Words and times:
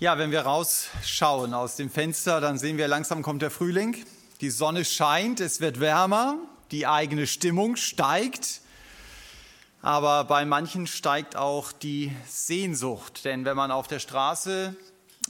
Ja, 0.00 0.18
wenn 0.18 0.32
wir 0.32 0.40
rausschauen 0.40 1.54
aus 1.54 1.76
dem 1.76 1.88
Fenster, 1.88 2.40
dann 2.40 2.58
sehen 2.58 2.78
wir, 2.78 2.88
langsam 2.88 3.22
kommt 3.22 3.42
der 3.42 3.52
Frühling. 3.52 4.04
Die 4.40 4.50
Sonne 4.50 4.84
scheint, 4.84 5.38
es 5.38 5.60
wird 5.60 5.78
wärmer, 5.78 6.36
die 6.72 6.88
eigene 6.88 7.28
Stimmung 7.28 7.76
steigt. 7.76 8.60
Aber 9.82 10.24
bei 10.24 10.44
manchen 10.44 10.88
steigt 10.88 11.36
auch 11.36 11.70
die 11.70 12.10
Sehnsucht. 12.26 13.24
Denn 13.24 13.44
wenn 13.44 13.56
man 13.56 13.70
auf 13.70 13.86
der 13.86 14.00
Straße 14.00 14.74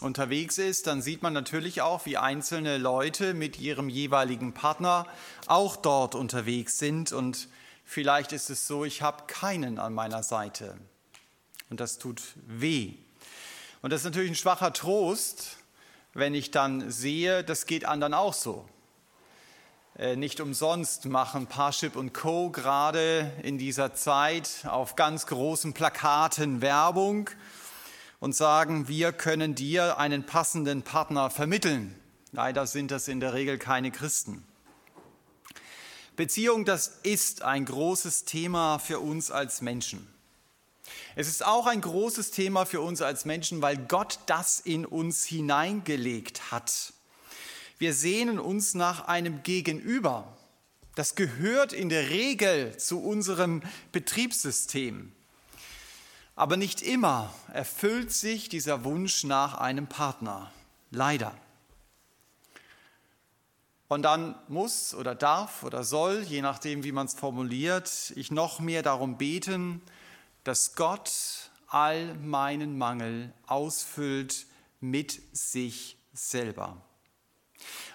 unterwegs 0.00 0.56
ist, 0.56 0.86
dann 0.86 1.02
sieht 1.02 1.20
man 1.20 1.34
natürlich 1.34 1.82
auch, 1.82 2.06
wie 2.06 2.16
einzelne 2.16 2.78
Leute 2.78 3.34
mit 3.34 3.60
ihrem 3.60 3.90
jeweiligen 3.90 4.54
Partner 4.54 5.06
auch 5.46 5.76
dort 5.76 6.14
unterwegs 6.14 6.78
sind. 6.78 7.12
Und 7.12 7.48
vielleicht 7.84 8.32
ist 8.32 8.48
es 8.48 8.66
so, 8.66 8.86
ich 8.86 9.02
habe 9.02 9.24
keinen 9.26 9.78
an 9.78 9.92
meiner 9.92 10.22
Seite. 10.22 10.78
Und 11.68 11.80
das 11.80 11.98
tut 11.98 12.22
weh. 12.46 12.94
Und 13.84 13.90
das 13.90 14.00
ist 14.00 14.04
natürlich 14.06 14.30
ein 14.30 14.34
schwacher 14.34 14.72
Trost, 14.72 15.58
wenn 16.14 16.34
ich 16.34 16.50
dann 16.50 16.90
sehe, 16.90 17.44
das 17.44 17.66
geht 17.66 17.84
anderen 17.84 18.14
auch 18.14 18.32
so. 18.32 18.66
Äh, 19.98 20.16
nicht 20.16 20.40
umsonst 20.40 21.04
machen 21.04 21.48
Parship 21.48 21.94
und 21.94 22.14
Co. 22.14 22.48
gerade 22.48 23.30
in 23.42 23.58
dieser 23.58 23.92
Zeit 23.92 24.64
auf 24.66 24.96
ganz 24.96 25.26
großen 25.26 25.74
Plakaten 25.74 26.62
Werbung 26.62 27.28
und 28.20 28.34
sagen, 28.34 28.88
wir 28.88 29.12
können 29.12 29.54
dir 29.54 29.98
einen 29.98 30.24
passenden 30.24 30.80
Partner 30.80 31.28
vermitteln. 31.28 31.94
Leider 32.32 32.66
sind 32.66 32.90
das 32.90 33.06
in 33.06 33.20
der 33.20 33.34
Regel 33.34 33.58
keine 33.58 33.90
Christen. 33.90 34.46
Beziehung, 36.16 36.64
das 36.64 37.00
ist 37.02 37.42
ein 37.42 37.66
großes 37.66 38.24
Thema 38.24 38.78
für 38.78 39.00
uns 39.00 39.30
als 39.30 39.60
Menschen. 39.60 40.13
Es 41.16 41.28
ist 41.28 41.46
auch 41.46 41.66
ein 41.66 41.80
großes 41.80 42.32
Thema 42.32 42.66
für 42.66 42.80
uns 42.80 43.00
als 43.00 43.24
Menschen, 43.24 43.62
weil 43.62 43.76
Gott 43.76 44.18
das 44.26 44.58
in 44.58 44.84
uns 44.84 45.24
hineingelegt 45.24 46.50
hat. 46.50 46.92
Wir 47.78 47.94
sehnen 47.94 48.40
uns 48.40 48.74
nach 48.74 49.06
einem 49.06 49.44
Gegenüber. 49.44 50.36
Das 50.96 51.14
gehört 51.14 51.72
in 51.72 51.88
der 51.88 52.10
Regel 52.10 52.76
zu 52.78 53.00
unserem 53.00 53.62
Betriebssystem. 53.92 55.12
Aber 56.34 56.56
nicht 56.56 56.82
immer 56.82 57.32
erfüllt 57.52 58.12
sich 58.12 58.48
dieser 58.48 58.82
Wunsch 58.82 59.22
nach 59.22 59.54
einem 59.54 59.86
Partner. 59.86 60.50
Leider. 60.90 61.32
Und 63.86 64.02
dann 64.02 64.34
muss 64.48 64.94
oder 64.94 65.14
darf 65.14 65.62
oder 65.62 65.84
soll, 65.84 66.22
je 66.22 66.42
nachdem, 66.42 66.82
wie 66.82 66.90
man 66.90 67.06
es 67.06 67.14
formuliert, 67.14 68.12
ich 68.16 68.32
noch 68.32 68.58
mehr 68.58 68.82
darum 68.82 69.16
beten, 69.16 69.80
dass 70.44 70.74
Gott 70.74 71.50
all 71.68 72.14
meinen 72.14 72.78
Mangel 72.78 73.32
ausfüllt 73.46 74.46
mit 74.80 75.20
sich 75.32 75.98
selber. 76.12 76.80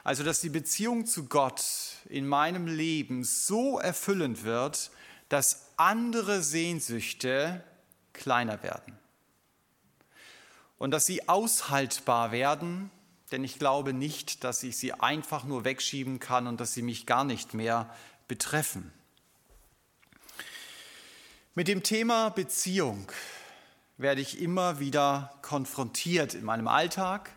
Also 0.04 0.24
dass 0.24 0.42
die 0.42 0.50
Beziehung 0.50 1.06
zu 1.06 1.28
Gott 1.28 1.64
in 2.10 2.28
meinem 2.28 2.68
Leben 2.68 3.24
so 3.24 3.80
erfüllend 3.80 4.44
wird, 4.44 4.92
dass 5.30 5.68
andere 5.78 6.42
Sehnsüchte 6.42 7.64
kleiner 8.14 8.64
werden. 8.64 8.98
Und 10.78 10.92
dass 10.92 11.06
sie 11.06 11.30
aushaltbar 11.30 12.32
werden, 12.32 12.90
denn 13.32 13.44
ich 13.44 13.60
glaube 13.60 13.94
nicht, 13.94 14.44
dass 14.44 14.64
ich 14.64 14.78
sie 14.78 14.94
einfach 14.94 15.44
nur 15.44 15.66
wegschieben 15.66 16.20
kann 16.20 16.48
und 16.48 16.60
dass 16.60 16.74
sie 16.74 16.82
mich 16.82 17.06
gar 17.06 17.24
nicht 17.24 17.54
mehr 17.54 17.94
betreffen. 18.28 18.92
Mit 21.60 21.68
dem 21.68 21.84
Thema 21.84 22.30
Beziehung 22.30 23.12
werde 23.98 24.22
ich 24.22 24.40
immer 24.40 24.80
wieder 24.80 25.34
konfrontiert 25.42 26.34
in 26.34 26.46
meinem 26.46 26.70
Alltag. 26.70 27.32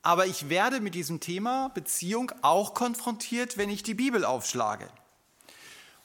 Aber 0.00 0.24
ich 0.24 0.48
werde 0.48 0.80
mit 0.80 0.94
diesem 0.94 1.20
Thema 1.20 1.68
Beziehung 1.74 2.32
auch 2.40 2.72
konfrontiert, 2.72 3.58
wenn 3.58 3.68
ich 3.68 3.82
die 3.82 3.92
Bibel 3.92 4.24
aufschlage. 4.24 4.88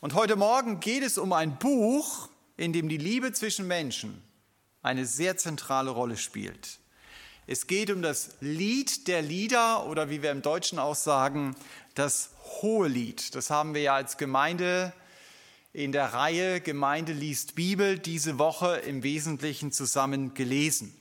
Und 0.01 0.13
heute 0.13 0.35
Morgen 0.35 0.81
geht 0.81 1.03
es 1.03 1.17
um 1.17 1.31
ein 1.31 1.57
Buch, 1.57 2.27
in 2.57 2.73
dem 2.73 2.89
die 2.89 2.97
Liebe 2.97 3.31
zwischen 3.31 3.65
Menschen 3.65 4.21
eine 4.81 5.05
sehr 5.05 5.37
zentrale 5.37 5.91
Rolle 5.91 6.17
spielt. 6.17 6.79
Es 7.47 7.67
geht 7.67 7.91
um 7.91 8.01
das 8.01 8.31
Lied 8.41 9.07
der 9.07 9.21
Lieder 9.21 9.85
oder 9.85 10.09
wie 10.09 10.21
wir 10.21 10.31
im 10.31 10.41
Deutschen 10.41 10.79
auch 10.79 10.95
sagen, 10.95 11.55
das 11.93 12.31
hohe 12.61 12.89
Lied. 12.89 13.35
Das 13.35 13.49
haben 13.49 13.73
wir 13.73 13.83
ja 13.83 13.95
als 13.95 14.17
Gemeinde 14.17 14.91
in 15.75 15.91
der 15.91 16.13
Reihe 16.13 16.61
Gemeinde 16.61 17.11
liest 17.11 17.55
Bibel 17.55 17.99
diese 17.99 18.39
Woche 18.39 18.77
im 18.77 19.03
Wesentlichen 19.03 19.73
zusammen 19.73 20.33
gelesen. 20.33 20.95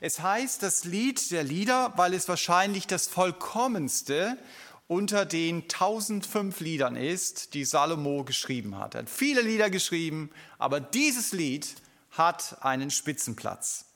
Es 0.00 0.20
heißt 0.20 0.62
das 0.62 0.84
Lied 0.84 1.32
der 1.32 1.42
Lieder, 1.42 1.92
weil 1.96 2.14
es 2.14 2.28
wahrscheinlich 2.28 2.86
das 2.86 3.08
vollkommenste 3.08 4.38
unter 4.86 5.26
den 5.26 5.62
1005 5.62 6.60
Liedern 6.60 6.94
ist, 6.94 7.54
die 7.54 7.64
Salomo 7.64 8.22
geschrieben 8.22 8.78
hat. 8.78 8.94
Er 8.94 9.00
hat 9.00 9.10
viele 9.10 9.40
Lieder 9.40 9.68
geschrieben, 9.68 10.30
aber 10.58 10.78
dieses 10.78 11.32
Lied 11.32 11.74
hat 12.12 12.58
einen 12.60 12.92
Spitzenplatz. 12.92 13.86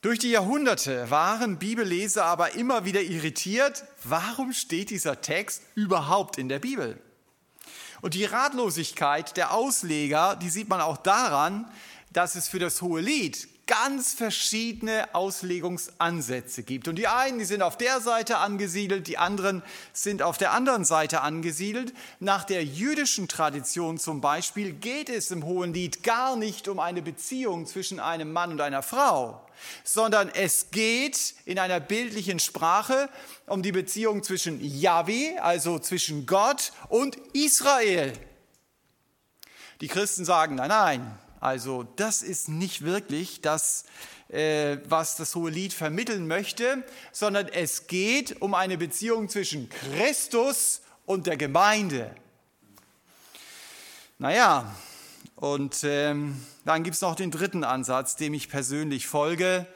Durch 0.00 0.18
die 0.18 0.30
Jahrhunderte 0.30 1.10
waren 1.10 1.58
Bibelleser 1.58 2.24
aber 2.24 2.54
immer 2.54 2.86
wieder 2.86 3.02
irritiert, 3.02 3.84
warum 4.02 4.54
steht 4.54 4.88
dieser 4.88 5.20
Text 5.20 5.62
überhaupt 5.74 6.38
in 6.38 6.48
der 6.48 6.60
Bibel? 6.60 6.98
Und 8.00 8.14
die 8.14 8.24
Ratlosigkeit 8.24 9.36
der 9.36 9.52
Ausleger, 9.52 10.36
die 10.36 10.50
sieht 10.50 10.68
man 10.68 10.80
auch 10.80 10.96
daran, 10.98 11.66
dass 12.12 12.34
es 12.34 12.48
für 12.48 12.58
das 12.58 12.82
Hohe 12.82 13.00
Lied 13.00 13.48
ganz 13.66 14.14
verschiedene 14.14 15.12
Auslegungsansätze 15.12 16.62
gibt. 16.62 16.86
Und 16.86 16.96
die 16.96 17.08
einen, 17.08 17.38
die 17.38 17.44
sind 17.44 17.62
auf 17.62 17.76
der 17.76 18.00
Seite 18.00 18.38
angesiedelt, 18.38 19.08
die 19.08 19.18
anderen 19.18 19.62
sind 19.92 20.22
auf 20.22 20.38
der 20.38 20.52
anderen 20.52 20.84
Seite 20.84 21.20
angesiedelt. 21.22 21.92
Nach 22.20 22.44
der 22.44 22.64
jüdischen 22.64 23.26
Tradition 23.26 23.98
zum 23.98 24.20
Beispiel 24.20 24.72
geht 24.72 25.08
es 25.08 25.32
im 25.32 25.44
Hohen 25.44 25.74
Lied 25.74 26.04
gar 26.04 26.36
nicht 26.36 26.68
um 26.68 26.78
eine 26.78 27.02
Beziehung 27.02 27.66
zwischen 27.66 27.98
einem 27.98 28.32
Mann 28.32 28.52
und 28.52 28.60
einer 28.60 28.82
Frau, 28.82 29.44
sondern 29.82 30.28
es 30.28 30.70
geht 30.70 31.34
in 31.44 31.58
einer 31.58 31.80
bildlichen 31.80 32.38
Sprache 32.38 33.08
um 33.46 33.62
die 33.62 33.72
Beziehung 33.72 34.22
zwischen 34.22 34.60
Yahweh, 34.62 35.38
also 35.38 35.80
zwischen 35.80 36.26
Gott 36.26 36.72
und 36.88 37.16
Israel. 37.32 38.12
Die 39.80 39.88
Christen 39.88 40.24
sagen, 40.24 40.54
nein, 40.54 40.68
nein, 40.68 41.18
also 41.40 41.84
das 41.96 42.22
ist 42.22 42.48
nicht 42.48 42.82
wirklich 42.82 43.40
das, 43.40 43.84
äh, 44.28 44.78
was 44.88 45.16
das 45.16 45.34
Hohe 45.34 45.50
Lied 45.50 45.72
vermitteln 45.72 46.26
möchte, 46.26 46.84
sondern 47.12 47.48
es 47.48 47.86
geht 47.86 48.40
um 48.40 48.54
eine 48.54 48.78
Beziehung 48.78 49.28
zwischen 49.28 49.68
Christus 49.68 50.82
und 51.04 51.26
der 51.26 51.36
Gemeinde. 51.36 52.14
Naja, 54.18 54.74
und 55.36 55.84
ähm, 55.84 56.40
dann 56.64 56.82
gibt 56.82 56.96
es 56.96 57.02
noch 57.02 57.14
den 57.14 57.30
dritten 57.30 57.62
Ansatz, 57.62 58.16
dem 58.16 58.32
ich 58.32 58.48
persönlich 58.48 59.06
folge. 59.06 59.66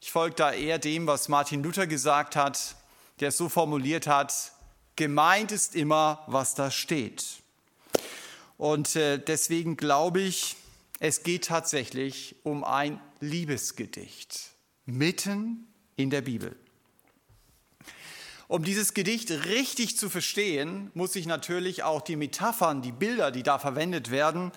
Ich 0.00 0.10
folge 0.10 0.34
da 0.34 0.52
eher 0.52 0.78
dem, 0.78 1.06
was 1.06 1.28
Martin 1.28 1.62
Luther 1.62 1.86
gesagt 1.86 2.34
hat, 2.34 2.74
der 3.20 3.28
es 3.28 3.36
so 3.36 3.48
formuliert 3.48 4.06
hat, 4.06 4.52
gemeint 4.96 5.52
ist 5.52 5.76
immer, 5.76 6.24
was 6.26 6.54
da 6.54 6.70
steht. 6.70 7.24
Und 8.56 8.96
äh, 8.96 9.18
deswegen 9.18 9.76
glaube 9.76 10.20
ich, 10.20 10.56
es 11.00 11.22
geht 11.22 11.44
tatsächlich 11.44 12.36
um 12.42 12.64
ein 12.64 13.00
Liebesgedicht 13.20 14.50
mitten 14.84 15.68
in 15.96 16.10
der 16.10 16.22
Bibel. 16.22 16.56
Um 18.48 18.64
dieses 18.64 18.94
Gedicht 18.94 19.30
richtig 19.30 19.98
zu 19.98 20.08
verstehen, 20.08 20.90
muss 20.94 21.14
ich 21.16 21.26
natürlich 21.26 21.82
auch 21.82 22.00
die 22.00 22.16
Metaphern, 22.16 22.80
die 22.80 22.92
Bilder, 22.92 23.30
die 23.30 23.42
da 23.42 23.58
verwendet 23.58 24.10
werden, 24.10 24.52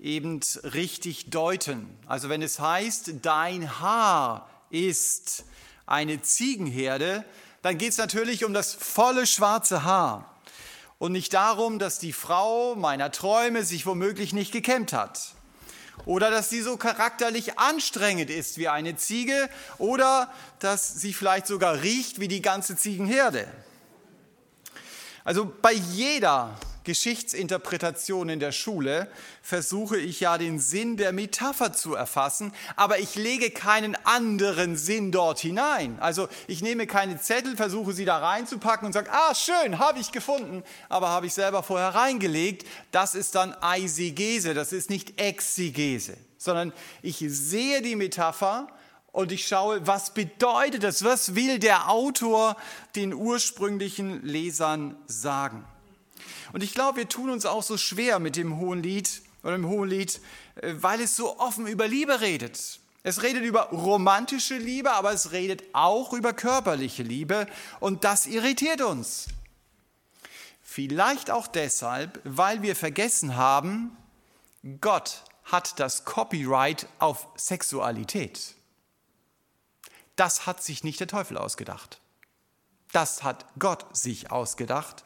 eben 0.00 0.40
richtig 0.62 1.30
deuten. 1.30 1.86
Also 2.06 2.30
wenn 2.30 2.42
es 2.42 2.58
heißt, 2.58 3.16
dein 3.22 3.80
Haar 3.80 4.48
ist 4.70 5.44
eine 5.86 6.22
Ziegenherde, 6.22 7.24
dann 7.60 7.76
geht 7.76 7.90
es 7.90 7.98
natürlich 7.98 8.44
um 8.44 8.54
das 8.54 8.72
volle 8.72 9.26
schwarze 9.26 9.84
Haar 9.84 10.34
und 10.98 11.12
nicht 11.12 11.34
darum, 11.34 11.78
dass 11.78 11.98
die 11.98 12.14
Frau 12.14 12.74
meiner 12.74 13.12
Träume 13.12 13.62
sich 13.62 13.84
womöglich 13.84 14.32
nicht 14.32 14.52
gekämmt 14.52 14.94
hat 14.94 15.34
oder 16.06 16.30
dass 16.30 16.50
sie 16.50 16.60
so 16.60 16.76
charakterlich 16.76 17.58
anstrengend 17.58 18.30
ist 18.30 18.58
wie 18.58 18.68
eine 18.68 18.96
Ziege 18.96 19.48
oder 19.78 20.32
dass 20.58 20.94
sie 20.94 21.12
vielleicht 21.12 21.46
sogar 21.46 21.82
riecht 21.82 22.20
wie 22.20 22.28
die 22.28 22.42
ganze 22.42 22.76
Ziegenherde. 22.76 23.46
Also 25.24 25.50
bei 25.62 25.72
jeder 25.72 26.54
Geschichtsinterpretation 26.84 28.28
in 28.28 28.40
der 28.40 28.52
Schule 28.52 29.08
versuche 29.42 29.96
ich 29.96 30.20
ja 30.20 30.38
den 30.38 30.60
Sinn 30.60 30.96
der 30.96 31.12
Metapher 31.12 31.72
zu 31.72 31.94
erfassen, 31.94 32.52
aber 32.76 32.98
ich 32.98 33.14
lege 33.14 33.50
keinen 33.50 33.96
anderen 34.04 34.76
Sinn 34.76 35.10
dort 35.10 35.40
hinein. 35.40 35.98
Also 36.00 36.28
ich 36.46 36.62
nehme 36.62 36.86
keine 36.86 37.20
Zettel, 37.20 37.56
versuche 37.56 37.92
sie 37.94 38.04
da 38.04 38.18
reinzupacken 38.18 38.86
und 38.86 38.92
sage, 38.92 39.10
ah 39.10 39.34
schön, 39.34 39.78
habe 39.78 39.98
ich 39.98 40.12
gefunden, 40.12 40.62
aber 40.88 41.08
habe 41.08 41.26
ich 41.26 41.34
selber 41.34 41.62
vorher 41.62 41.94
reingelegt. 41.94 42.66
Das 42.90 43.14
ist 43.14 43.34
dann 43.34 43.54
Eisegese, 43.54 44.54
das 44.54 44.72
ist 44.72 44.90
nicht 44.90 45.20
Exegese, 45.20 46.16
sondern 46.36 46.72
ich 47.02 47.24
sehe 47.26 47.80
die 47.80 47.96
Metapher 47.96 48.68
und 49.10 49.32
ich 49.32 49.46
schaue, 49.46 49.86
was 49.86 50.12
bedeutet 50.12 50.82
das, 50.82 51.04
was 51.04 51.34
will 51.34 51.58
der 51.58 51.88
Autor 51.88 52.56
den 52.96 53.14
ursprünglichen 53.14 54.22
Lesern 54.24 54.96
sagen. 55.06 55.64
Und 56.54 56.62
ich 56.62 56.72
glaube, 56.72 56.98
wir 56.98 57.08
tun 57.08 57.30
uns 57.30 57.46
auch 57.46 57.64
so 57.64 57.76
schwer 57.76 58.20
mit 58.20 58.36
dem 58.36 58.58
Hohen 58.58 58.80
Lied 58.80 59.22
oder 59.42 59.56
im 59.56 59.66
Hohen 59.66 59.88
Lied, 59.88 60.20
äh, 60.54 60.74
weil 60.76 61.00
es 61.00 61.16
so 61.16 61.40
offen 61.40 61.66
über 61.66 61.88
Liebe 61.88 62.20
redet. 62.20 62.78
Es 63.02 63.22
redet 63.22 63.42
über 63.42 63.70
romantische 63.70 64.56
Liebe, 64.56 64.92
aber 64.92 65.12
es 65.12 65.32
redet 65.32 65.64
auch 65.72 66.12
über 66.12 66.32
körperliche 66.32 67.02
Liebe 67.02 67.48
und 67.80 68.04
das 68.04 68.26
irritiert 68.26 68.82
uns. 68.82 69.26
Vielleicht 70.62 71.28
auch 71.28 71.48
deshalb, 71.48 72.20
weil 72.22 72.62
wir 72.62 72.76
vergessen 72.76 73.34
haben, 73.34 73.96
Gott 74.80 75.24
hat 75.42 75.80
das 75.80 76.04
Copyright 76.04 76.86
auf 77.00 77.26
Sexualität. 77.34 78.54
Das 80.14 80.46
hat 80.46 80.62
sich 80.62 80.84
nicht 80.84 81.00
der 81.00 81.08
Teufel 81.08 81.36
ausgedacht. 81.36 82.00
Das 82.92 83.24
hat 83.24 83.44
Gott 83.58 83.84
sich 83.96 84.30
ausgedacht. 84.30 85.04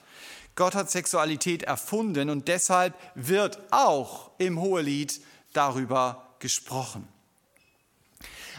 Gott 0.58 0.74
hat 0.74 0.90
Sexualität 0.90 1.62
erfunden 1.62 2.30
und 2.30 2.48
deshalb 2.48 2.92
wird 3.14 3.60
auch 3.70 4.32
im 4.38 4.60
Hohelied 4.60 5.20
darüber 5.52 6.34
gesprochen. 6.40 7.06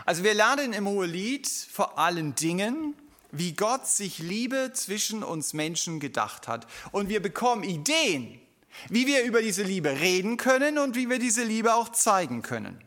Also 0.05 0.23
wir 0.23 0.33
lernen 0.33 0.71
im 0.71 0.87
Hohelied 0.87 1.45
vor 1.45 1.99
allen 1.99 2.35
Dingen, 2.35 2.95
wie 3.33 3.51
Gott 3.51 3.85
sich 3.85 4.19
Liebe 4.19 4.71
zwischen 4.73 5.23
uns 5.25 5.51
Menschen 5.51 5.99
gedacht 5.99 6.47
hat. 6.47 6.67
Und 6.93 7.09
wir 7.09 7.21
bekommen 7.21 7.63
Ideen, 7.63 8.39
wie 8.87 9.05
wir 9.05 9.25
über 9.25 9.41
diese 9.41 9.63
Liebe 9.63 9.99
reden 9.99 10.37
können 10.37 10.77
und 10.77 10.95
wie 10.95 11.09
wir 11.09 11.19
diese 11.19 11.43
Liebe 11.43 11.73
auch 11.75 11.89
zeigen 11.89 12.43
können. 12.43 12.81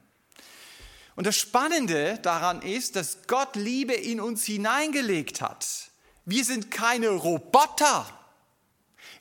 Und 1.16 1.26
das 1.26 1.36
Spannende 1.36 2.18
daran 2.22 2.62
ist, 2.62 2.96
dass 2.96 3.26
Gott 3.26 3.56
Liebe 3.56 3.92
in 3.92 4.22
uns 4.22 4.46
hineingelegt 4.46 5.42
hat. 5.42 5.90
Wir 6.24 6.46
sind 6.46 6.70
keine 6.70 7.10
Roboter. 7.10 8.06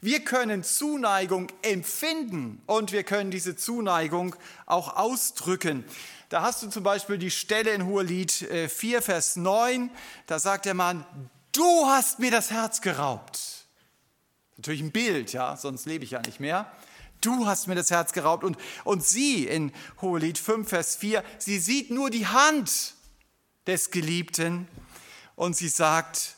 Wir 0.03 0.23
können 0.23 0.63
Zuneigung 0.63 1.47
empfinden 1.61 2.59
und 2.65 2.91
wir 2.91 3.03
können 3.03 3.29
diese 3.29 3.55
Zuneigung 3.55 4.35
auch 4.65 4.95
ausdrücken. 4.97 5.85
Da 6.29 6.41
hast 6.41 6.63
du 6.63 6.69
zum 6.69 6.81
Beispiel 6.81 7.19
die 7.19 7.29
Stelle 7.29 7.71
in 7.71 7.85
Hohelied 7.85 8.31
4, 8.31 8.97
äh, 8.97 9.01
Vers 9.01 9.35
9. 9.35 9.91
Da 10.25 10.39
sagt 10.39 10.65
der 10.65 10.73
Mann, 10.73 11.05
du 11.51 11.85
hast 11.85 12.17
mir 12.17 12.31
das 12.31 12.49
Herz 12.49 12.81
geraubt. 12.81 13.67
Natürlich 14.57 14.81
ein 14.81 14.91
Bild, 14.91 15.33
ja, 15.33 15.55
sonst 15.55 15.85
lebe 15.85 16.03
ich 16.03 16.11
ja 16.11 16.21
nicht 16.21 16.39
mehr. 16.39 16.71
Du 17.21 17.45
hast 17.45 17.67
mir 17.67 17.75
das 17.75 17.91
Herz 17.91 18.11
geraubt. 18.11 18.43
Und, 18.43 18.57
und 18.83 19.05
sie 19.05 19.45
in 19.45 19.71
Hohelied 20.01 20.39
5, 20.39 20.67
Vers 20.67 20.95
4, 20.95 21.23
sie 21.37 21.59
sieht 21.59 21.91
nur 21.91 22.09
die 22.09 22.25
Hand 22.25 22.95
des 23.67 23.91
Geliebten 23.91 24.67
und 25.35 25.55
sie 25.55 25.69
sagt, 25.69 26.37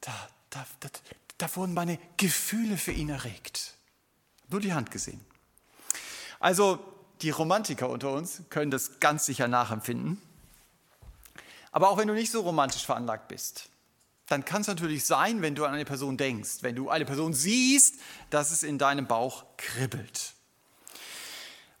da, 0.00 0.12
da, 0.50 0.64
da, 0.78 0.88
da 1.42 1.54
wurden 1.56 1.74
meine 1.74 1.98
Gefühle 2.18 2.76
für 2.78 2.92
ihn 2.92 3.08
erregt. 3.08 3.74
Nur 4.48 4.60
die 4.60 4.74
Hand 4.74 4.92
gesehen. 4.92 5.20
Also 6.38 6.78
die 7.20 7.30
Romantiker 7.30 7.88
unter 7.88 8.12
uns 8.12 8.42
können 8.48 8.70
das 8.70 9.00
ganz 9.00 9.26
sicher 9.26 9.48
nachempfinden. 9.48 10.22
Aber 11.72 11.90
auch 11.90 11.98
wenn 11.98 12.06
du 12.06 12.14
nicht 12.14 12.30
so 12.30 12.42
romantisch 12.42 12.86
veranlagt 12.86 13.26
bist, 13.26 13.70
dann 14.28 14.44
kann 14.44 14.62
es 14.62 14.68
natürlich 14.68 15.04
sein, 15.04 15.42
wenn 15.42 15.56
du 15.56 15.64
an 15.64 15.74
eine 15.74 15.84
Person 15.84 16.16
denkst, 16.16 16.58
wenn 16.60 16.76
du 16.76 16.90
eine 16.90 17.04
Person 17.04 17.34
siehst, 17.34 17.96
dass 18.30 18.52
es 18.52 18.62
in 18.62 18.78
deinem 18.78 19.08
Bauch 19.08 19.44
kribbelt. 19.56 20.34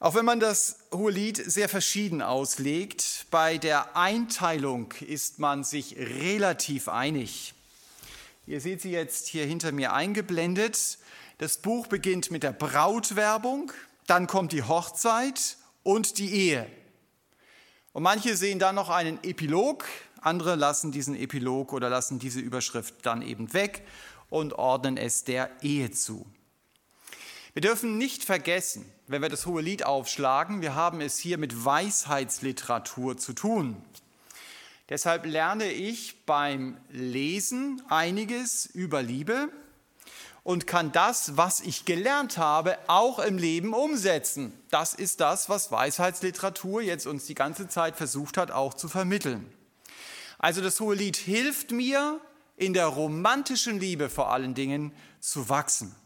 Auch 0.00 0.16
wenn 0.16 0.24
man 0.24 0.40
das 0.40 0.80
Hohe 0.92 1.12
Lied 1.12 1.36
sehr 1.36 1.68
verschieden 1.68 2.20
auslegt, 2.20 3.26
bei 3.30 3.58
der 3.58 3.96
Einteilung 3.96 4.92
ist 5.00 5.38
man 5.38 5.62
sich 5.62 5.96
relativ 5.96 6.88
einig. 6.88 7.54
Ihr 8.46 8.60
seht 8.60 8.80
sie 8.80 8.90
jetzt 8.90 9.28
hier 9.28 9.46
hinter 9.46 9.70
mir 9.70 9.92
eingeblendet. 9.92 10.98
Das 11.38 11.58
Buch 11.58 11.86
beginnt 11.86 12.30
mit 12.32 12.42
der 12.42 12.52
Brautwerbung, 12.52 13.72
dann 14.06 14.26
kommt 14.26 14.52
die 14.52 14.64
Hochzeit 14.64 15.56
und 15.84 16.18
die 16.18 16.32
Ehe. 16.32 16.66
Und 17.92 18.02
manche 18.02 18.36
sehen 18.36 18.58
dann 18.58 18.74
noch 18.74 18.90
einen 18.90 19.22
Epilog, 19.22 19.84
andere 20.20 20.56
lassen 20.56 20.90
diesen 20.90 21.14
Epilog 21.14 21.72
oder 21.72 21.88
lassen 21.88 22.18
diese 22.18 22.40
Überschrift 22.40 22.94
dann 23.02 23.22
eben 23.22 23.52
weg 23.52 23.86
und 24.28 24.54
ordnen 24.54 24.96
es 24.96 25.24
der 25.24 25.50
Ehe 25.62 25.90
zu. 25.92 26.26
Wir 27.52 27.62
dürfen 27.62 27.98
nicht 27.98 28.24
vergessen, 28.24 28.90
wenn 29.06 29.22
wir 29.22 29.28
das 29.28 29.46
Hohe 29.46 29.62
Lied 29.62 29.84
aufschlagen, 29.84 30.62
wir 30.62 30.74
haben 30.74 31.00
es 31.00 31.18
hier 31.18 31.38
mit 31.38 31.64
Weisheitsliteratur 31.64 33.18
zu 33.18 33.34
tun. 33.34 33.76
Deshalb 34.92 35.24
lerne 35.24 35.72
ich 35.72 36.26
beim 36.26 36.76
Lesen 36.90 37.80
einiges 37.88 38.66
über 38.66 39.02
Liebe 39.02 39.48
und 40.42 40.66
kann 40.66 40.92
das, 40.92 41.38
was 41.38 41.60
ich 41.60 41.86
gelernt 41.86 42.36
habe, 42.36 42.76
auch 42.88 43.18
im 43.18 43.38
Leben 43.38 43.72
umsetzen. 43.72 44.52
Das 44.68 44.92
ist 44.92 45.20
das, 45.20 45.48
was 45.48 45.72
Weisheitsliteratur 45.72 46.82
jetzt 46.82 47.06
uns 47.06 47.24
die 47.24 47.34
ganze 47.34 47.68
Zeit 47.68 47.96
versucht 47.96 48.36
hat, 48.36 48.50
auch 48.50 48.74
zu 48.74 48.86
vermitteln. 48.86 49.50
Also 50.36 50.60
das 50.60 50.78
Hohe 50.78 50.94
Lied 50.94 51.16
hilft 51.16 51.70
mir, 51.70 52.20
in 52.58 52.74
der 52.74 52.84
romantischen 52.84 53.80
Liebe 53.80 54.10
vor 54.10 54.30
allen 54.30 54.52
Dingen 54.52 54.92
zu 55.20 55.48
wachsen. 55.48 55.96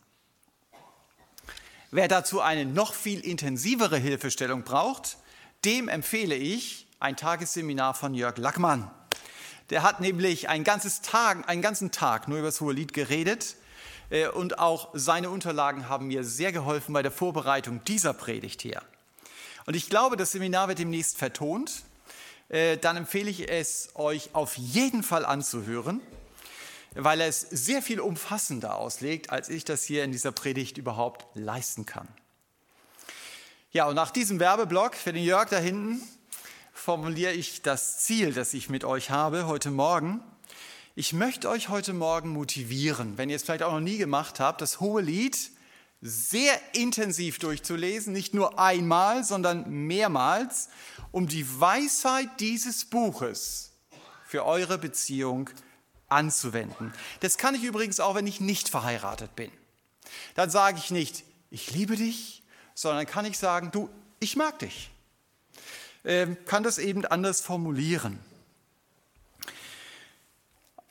Wer 1.91 2.07
dazu 2.07 2.41
eine 2.41 2.65
noch 2.65 2.95
viel 2.95 3.19
intensivere 3.19 3.99
Hilfestellung 3.99 4.63
braucht, 4.63 5.17
dem 5.65 5.89
empfehle 5.89 6.37
ich 6.37 6.86
ein 7.07 7.17
Tagesseminar 7.17 7.95
von 7.95 8.15
Jörg 8.15 8.37
Lackmann. 8.37 8.91
Der 9.71 9.85
hat 9.85 10.01
nämlich 10.01 10.49
einen, 10.49 10.65
ganzes 10.65 11.03
Tag, 11.03 11.49
einen 11.49 11.63
ganzen 11.63 11.93
Tag 11.93 12.27
nur 12.27 12.39
über 12.39 12.49
das 12.49 12.61
Hohe 12.61 12.73
Lied 12.73 12.93
geredet 12.93 13.55
äh, 14.11 14.27
und 14.27 14.59
auch 14.59 14.89
seine 14.93 15.31
Unterlagen 15.31 15.89
haben 15.89 16.09
mir 16.09 16.25
sehr 16.25 16.51
geholfen 16.51 16.93
bei 16.93 17.05
der 17.05 17.13
Vorbereitung 17.13 17.85
dieser 17.85 18.13
Predigt 18.13 18.61
hier. 18.61 18.83
Und 19.67 19.77
ich 19.77 19.89
glaube, 19.89 20.17
das 20.17 20.33
Seminar 20.33 20.67
wird 20.67 20.81
demnächst 20.81 21.17
vertont. 21.17 21.85
Äh, 22.49 22.77
dann 22.77 22.97
empfehle 22.97 23.31
ich 23.31 23.49
es 23.49 23.91
euch 23.95 24.31
auf 24.33 24.57
jeden 24.57 25.05
Fall 25.05 25.25
anzuhören, 25.25 26.01
weil 26.97 27.21
er 27.21 27.29
es 27.29 27.41
sehr 27.41 27.83
viel 27.83 28.01
umfassender 28.01 28.75
auslegt, 28.75 29.31
als 29.31 29.49
ich 29.49 29.65
das 29.65 29.85
hier 29.85 30.03
in 30.03 30.11
dieser 30.11 30.33
Predigt 30.33 30.77
überhaupt 30.77 31.25
leisten 31.35 31.87
kann. 31.87 32.09
Ja, 33.71 33.87
und 33.87 33.95
nach 33.95 34.11
diesem 34.11 34.41
Werbeblock 34.41 34.97
für 34.97 35.13
den 35.13 35.23
Jörg 35.23 35.51
da 35.51 35.59
hinten 35.59 36.03
formuliere 36.77 37.33
ich 37.33 37.63
das 37.63 37.99
Ziel, 37.99 38.33
das 38.33 38.55
ich 38.55 38.69
mit 38.69 38.85
euch 38.85 39.11
habe 39.11 39.47
heute 39.47 39.71
Morgen. 39.71 40.21
Ich 40.95 41.13
möchte 41.13 41.49
euch 41.49 41.69
heute 41.69 41.95
Morgen 41.95 42.29
motivieren, 42.29 43.17
wenn 43.19 43.31
ihr 43.31 43.37
es 43.37 43.43
vielleicht 43.43 43.63
auch 43.63 43.73
noch 43.73 43.81
nie 43.81 43.97
gemacht 43.97 44.41
habt, 44.41 44.61
das 44.61 44.79
hohe 44.79 45.03
Lied 45.03 45.51
sehr 46.03 46.53
intensiv 46.75 47.39
durchzulesen, 47.39 48.13
nicht 48.13 48.35
nur 48.35 48.59
einmal, 48.59 49.25
sondern 49.25 49.69
mehrmals, 49.69 50.69
um 51.13 51.27
die 51.27 51.47
Weisheit 51.59 52.29
dieses 52.39 52.85
Buches 52.85 53.73
für 54.27 54.45
eure 54.45 54.77
Beziehung 54.77 55.49
anzuwenden. 56.09 56.93
Das 57.21 57.39
kann 57.39 57.55
ich 57.55 57.65
übrigens 57.65 58.01
auch, 58.01 58.15
wenn 58.15 58.27
ich 58.27 58.41
nicht 58.41 58.69
verheiratet 58.69 59.35
bin. 59.35 59.51
Dann 60.35 60.51
sage 60.51 60.79
ich 60.79 60.91
nicht, 60.91 61.25
ich 61.51 61.73
liebe 61.73 61.97
dich, 61.97 62.45
sondern 62.75 63.07
kann 63.07 63.25
ich 63.25 63.39
sagen, 63.39 63.71
du, 63.73 63.89
ich 64.21 64.37
mag 64.37 64.59
dich. 64.59 64.91
Ähm, 66.07 66.37
kann 66.47 66.63
das 66.63 66.79
eben 66.79 67.05
anders 67.05 67.41
formulieren. 67.41 68.21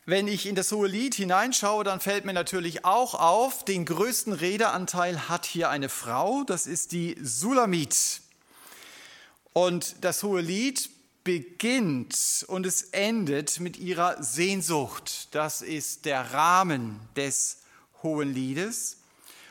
Wenn 0.06 0.28
ich 0.28 0.46
in 0.46 0.56
das 0.56 0.72
hohe 0.72 0.90
Lied 0.90 1.16
hineinschaue, 1.16 1.86
dann 1.86 2.02
fällt 2.02 2.26
mir 2.26 2.34
natürlich 2.34 2.84
auch 2.84 3.16
auf, 3.16 3.64
den 3.64 3.86
größten 3.86 4.34
Redeanteil 4.34 5.30
hat 5.30 5.46
hier 5.46 5.70
eine 5.70 5.90
Frau, 5.90 6.44
das 6.44 6.68
ist 6.68 6.92
die 6.92 7.18
Sulamit. 7.24 8.22
Und 9.54 9.96
das 10.02 10.22
hohe 10.22 10.42
Lied 10.42 10.90
beginnt 11.24 12.46
und 12.50 12.66
es 12.66 12.84
endet 12.92 13.62
mit 13.62 13.78
ihrer 13.78 14.22
Sehnsucht. 14.22 15.30
Das 15.34 15.62
ist 15.62 16.04
der 16.04 16.34
Rahmen 16.34 17.00
des 17.16 17.60
hohen 18.04 18.34
Liedes. 18.34 18.98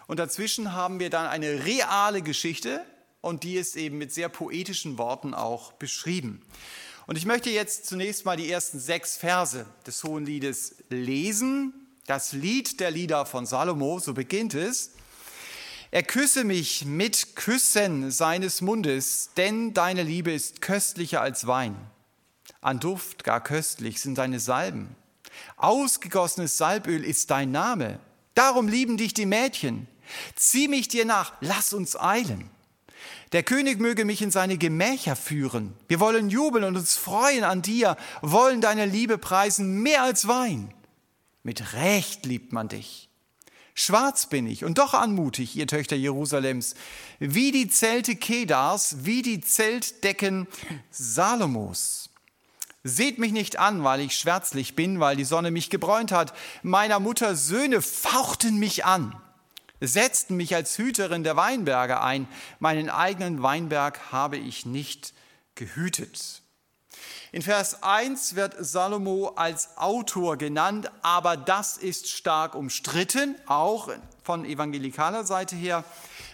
Und 0.07 0.19
dazwischen 0.19 0.73
haben 0.73 1.01
wir 1.01 1.09
dann 1.09 1.27
eine 1.27 1.65
reale 1.65 2.21
Geschichte 2.21 2.85
und 3.25 3.43
die 3.43 3.57
ist 3.57 3.77
eben 3.77 3.99
mit 3.99 4.13
sehr 4.13 4.29
poetischen 4.29 4.99
Worten 4.99 5.35
auch 5.35 5.73
beschrieben. 5.73 6.43
Und 7.07 7.17
ich 7.17 7.27
möchte 7.27 7.51
jetzt 7.51 7.87
zunächst 7.87 8.25
mal 8.25 8.37
die 8.37 8.51
ersten 8.51 8.79
sechs 8.79 9.17
Verse 9.17 9.67
des 9.87 10.05
Hohen 10.05 10.25
Liedes 10.25 10.77
lesen. 10.89 11.75
Das 12.07 12.33
Lied 12.33 12.81
der 12.81 12.91
Lieder 12.91 13.27
von 13.27 13.47
Salomo, 13.47 13.99
so 13.99 14.15
beginnt 14.15 14.55
es. 14.55 14.93
Er 15.91 16.03
küsse 16.03 16.45
mich 16.45 16.85
mit 16.85 17.37
Küssen 17.37 18.11
seines 18.11 18.61
Mundes, 18.61 19.31
denn 19.37 19.75
deine 19.75 20.03
Liebe 20.03 20.33
ist 20.33 20.61
köstlicher 20.61 21.21
als 21.21 21.47
Wein. 21.47 21.77
An 22.61 22.81
Duft 22.81 23.25
gar 23.25 23.43
köstlich 23.43 24.01
sind 24.01 24.19
deine 24.19 24.41
Salben. 24.41 24.97
Ausgegossenes 25.57 26.57
Salböl 26.57 27.05
ist 27.05 27.31
dein 27.31 27.51
Name. 27.51 28.01
Darum 28.35 28.67
lieben 28.67 28.97
dich 28.97 29.15
die 29.15 29.27
Mädchen. 29.27 29.87
Zieh 30.35 30.69
mich 30.69 30.89
dir 30.89 31.05
nach, 31.05 31.33
lass 31.41 31.73
uns 31.73 31.99
eilen. 31.99 32.51
Der 33.35 33.43
König 33.43 33.81
möge 33.81 34.05
mich 34.05 34.23
in 34.23 34.31
seine 34.31 34.59
Gemächer 34.59 35.17
führen. 35.17 35.75
Wir 35.89 35.99
wollen 35.99 36.31
jubeln 36.31 36.63
und 36.63 36.77
uns 36.77 36.97
freuen 36.97 37.43
an 37.43 37.63
dir, 37.63 37.97
wollen 38.23 38.61
deine 38.61 38.87
Liebe 38.87 39.19
preisen 39.19 39.83
mehr 39.83 40.05
als 40.05 40.29
Wein. 40.29 40.73
Mit 41.43 41.73
Recht 41.73 42.27
liebt 42.27 42.53
man 42.53 42.69
dich. 42.69 43.09
Schwarz 43.75 44.29
bin 44.29 44.47
ich 44.47 44.65
und 44.65 44.79
doch 44.79 44.95
anmutig, 44.95 45.57
ihr 45.57 45.67
Töchter 45.67 45.97
Jerusalems, 45.97 46.77
wie 47.19 47.51
die 47.51 47.69
Zelte 47.69 48.15
Kedars, 48.15 48.99
wie 49.05 49.23
die 49.23 49.41
Zeltdecken 49.41 50.47
Salomos. 50.93 52.11
Seht 52.85 53.19
mich 53.19 53.33
nicht 53.33 53.59
an, 53.59 53.83
weil 53.83 53.99
ich 53.99 54.17
schwärzlich 54.17 54.77
bin, 54.77 55.01
weil 55.01 55.17
die 55.17 55.25
Sonne 55.25 55.51
mich 55.51 55.71
gebräunt 55.71 56.13
hat. 56.13 56.35
Meiner 56.63 57.01
Mutter 57.01 57.35
Söhne 57.35 57.83
fauchten 57.83 58.61
mich 58.61 58.85
an, 58.85 59.21
setzten 59.81 60.37
mich 60.37 60.55
als 60.55 60.77
Hüterin 60.79 61.25
der 61.25 61.37
Weinberge 61.37 62.01
ein. 62.01 62.29
Meinen 62.59 62.91
eigenen 62.91 63.43
Weinberg 63.43 64.13
habe 64.13 64.37
ich 64.37 64.67
nicht 64.67 65.15
gehütet. 65.55 66.43
In 67.33 67.43
Vers 67.43 67.83
1 67.83 68.37
wird 68.37 68.55
Salomo 68.61 69.33
als 69.35 69.77
Autor 69.77 70.37
genannt, 70.37 70.91
aber 71.03 71.37
das 71.37 71.77
ist 71.77 72.09
stark 72.09 72.55
umstritten, 72.55 73.35
auch 73.47 73.89
von 74.23 74.45
evangelikaler 74.45 75.25
Seite 75.25 75.57
her, 75.57 75.85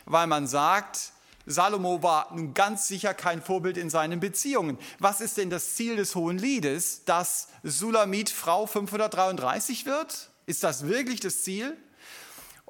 weil 0.05 0.27
man 0.27 0.47
sagt, 0.47 1.13
Salomo 1.47 2.03
war 2.03 2.29
nun 2.35 2.53
ganz 2.53 2.87
sicher 2.87 3.15
kein 3.15 3.43
Vorbild 3.43 3.79
in 3.79 3.89
seinen 3.89 4.21
Beziehungen. 4.21 4.79
Was 4.99 5.21
ist 5.21 5.39
denn 5.39 5.49
das 5.49 5.75
Ziel 5.75 5.97
des 5.97 6.15
Hohen 6.15 6.39
Liedes, 6.39 7.05
dass 7.07 7.49
Sulamit 7.63 8.29
Frau 8.29 8.67
533 8.67 9.87
wird? 9.87 10.31
Ist 10.45 10.63
das 10.63 10.87
wirklich 10.87 11.21
das 11.21 11.43
Ziel? 11.43 11.77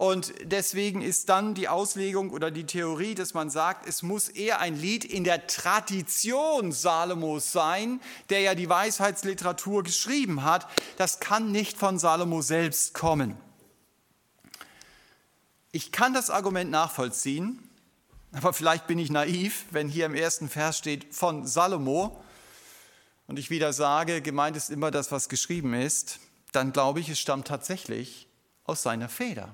Und 0.01 0.33
deswegen 0.45 1.03
ist 1.03 1.29
dann 1.29 1.53
die 1.53 1.69
Auslegung 1.69 2.31
oder 2.31 2.51
die 2.51 2.65
Theorie, 2.65 3.15
dass 3.15 3.35
man 3.35 3.51
sagt, 3.51 3.87
es 3.87 4.03
muss 4.03 4.31
eher 4.31 4.59
ein 4.59 4.75
Lied 4.75 5.05
in 5.05 5.25
der 5.25 5.47
Tradition 5.47 6.73
Salomos 6.73 7.53
sein, 7.53 8.01
der 8.31 8.41
ja 8.41 8.55
die 8.55 8.71
Weisheitsliteratur 8.71 9.83
geschrieben 9.83 10.43
hat. 10.43 10.67
Das 10.97 11.21
kann 11.21 11.53
nicht 11.53 11.77
von 11.77 11.99
Salomo 11.99 12.41
selbst 12.41 12.95
kommen. 12.95 13.37
Ich 15.71 15.93
kann 15.93 16.15
das 16.15 16.31
Argument 16.31 16.71
nachvollziehen, 16.71 17.69
aber 18.33 18.55
vielleicht 18.55 18.87
bin 18.87 18.99
ich 18.99 19.11
naiv, 19.11 19.67
wenn 19.71 19.91
hier 19.91 20.07
im 20.07 20.15
ersten 20.15 20.49
Vers 20.49 20.79
steht 20.79 21.15
von 21.15 21.47
Salomo 21.47 22.25
und 23.27 23.39
ich 23.39 23.51
wieder 23.51 23.75
sage, 23.75 24.23
gemeint 24.23 24.57
ist 24.57 24.71
immer 24.71 24.91
das, 24.91 25.13
was 25.13 25.29
geschrieben 25.29 25.75
ist, 25.75 26.21
dann 26.53 26.73
glaube 26.73 27.01
ich, 27.01 27.11
es 27.11 27.21
stammt 27.21 27.49
tatsächlich 27.49 28.29
aus 28.65 28.83
seiner 28.83 29.11
Feder 29.11 29.53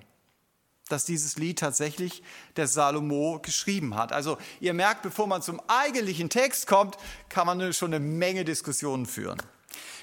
dass 0.88 1.04
dieses 1.04 1.36
Lied 1.36 1.58
tatsächlich 1.58 2.22
der 2.56 2.68
Salomo 2.68 3.40
geschrieben 3.40 3.96
hat. 3.96 4.12
Also 4.12 4.38
ihr 4.60 4.72
merkt, 4.72 5.02
bevor 5.02 5.26
man 5.26 5.42
zum 5.42 5.60
eigentlichen 5.68 6.30
Text 6.30 6.66
kommt, 6.66 6.96
kann 7.28 7.46
man 7.46 7.72
schon 7.72 7.92
eine 7.92 8.04
Menge 8.04 8.44
Diskussionen 8.44 9.06
führen. 9.06 9.42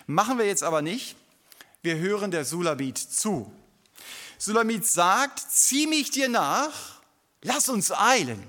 Machen 0.07 0.37
wir 0.37 0.45
jetzt 0.45 0.63
aber 0.63 0.81
nicht. 0.81 1.15
Wir 1.81 1.97
hören 1.97 2.31
der 2.31 2.45
Sulamit 2.45 2.97
zu. 2.97 3.51
Sulamit 4.37 4.85
sagt, 4.85 5.39
zieh 5.39 5.87
mich 5.87 6.11
dir 6.11 6.27
nach, 6.27 7.01
lass 7.41 7.69
uns 7.69 7.91
eilen, 7.91 8.43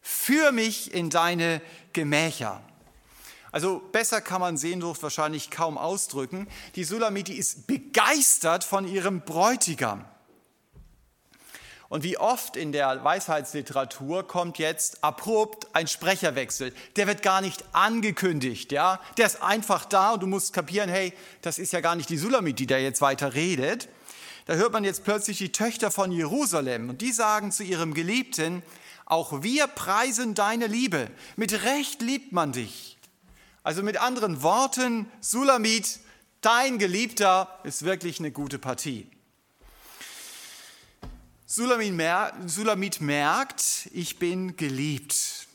führ 0.00 0.52
mich 0.52 0.94
in 0.94 1.10
deine 1.10 1.60
Gemächer. 1.92 2.62
Also 3.50 3.80
besser 3.92 4.20
kann 4.20 4.40
man 4.40 4.56
Sehnsucht 4.56 5.02
wahrscheinlich 5.02 5.50
kaum 5.50 5.78
ausdrücken. 5.78 6.48
Die 6.74 6.84
Sulamit 6.84 7.28
die 7.28 7.36
ist 7.36 7.66
begeistert 7.66 8.64
von 8.64 8.86
ihrem 8.86 9.20
Bräutigam. 9.20 10.04
Und 11.88 12.02
wie 12.02 12.18
oft 12.18 12.56
in 12.56 12.72
der 12.72 13.04
Weisheitsliteratur 13.04 14.26
kommt 14.26 14.58
jetzt 14.58 15.04
abrupt 15.04 15.68
ein 15.74 15.86
Sprecherwechsel. 15.86 16.72
Der 16.96 17.06
wird 17.06 17.22
gar 17.22 17.40
nicht 17.40 17.64
angekündigt, 17.72 18.72
ja. 18.72 19.00
Der 19.18 19.26
ist 19.26 19.42
einfach 19.42 19.84
da 19.84 20.12
und 20.12 20.22
du 20.22 20.26
musst 20.26 20.52
kapieren, 20.52 20.88
hey, 20.88 21.12
das 21.42 21.58
ist 21.58 21.72
ja 21.72 21.80
gar 21.80 21.94
nicht 21.94 22.08
die 22.08 22.16
Sulamit, 22.16 22.58
die 22.58 22.66
da 22.66 22.78
jetzt 22.78 23.00
weiter 23.00 23.34
redet. 23.34 23.88
Da 24.46 24.54
hört 24.54 24.72
man 24.72 24.84
jetzt 24.84 25.04
plötzlich 25.04 25.38
die 25.38 25.52
Töchter 25.52 25.90
von 25.90 26.10
Jerusalem 26.10 26.90
und 26.90 27.00
die 27.00 27.12
sagen 27.12 27.52
zu 27.52 27.62
ihrem 27.62 27.94
Geliebten, 27.94 28.62
auch 29.06 29.42
wir 29.42 29.66
preisen 29.66 30.34
deine 30.34 30.66
Liebe. 30.66 31.10
Mit 31.36 31.64
Recht 31.64 32.02
liebt 32.02 32.32
man 32.32 32.52
dich. 32.52 32.98
Also 33.62 33.82
mit 33.82 33.98
anderen 33.98 34.42
Worten, 34.42 35.10
Sulamit, 35.20 36.00
dein 36.40 36.78
Geliebter 36.78 37.58
ist 37.64 37.84
wirklich 37.84 38.18
eine 38.18 38.30
gute 38.30 38.58
Partie. 38.58 39.06
Sulamit 41.46 43.00
merkt, 43.00 43.88
ich 43.92 44.18
bin 44.18 44.56
geliebt. 44.56 45.46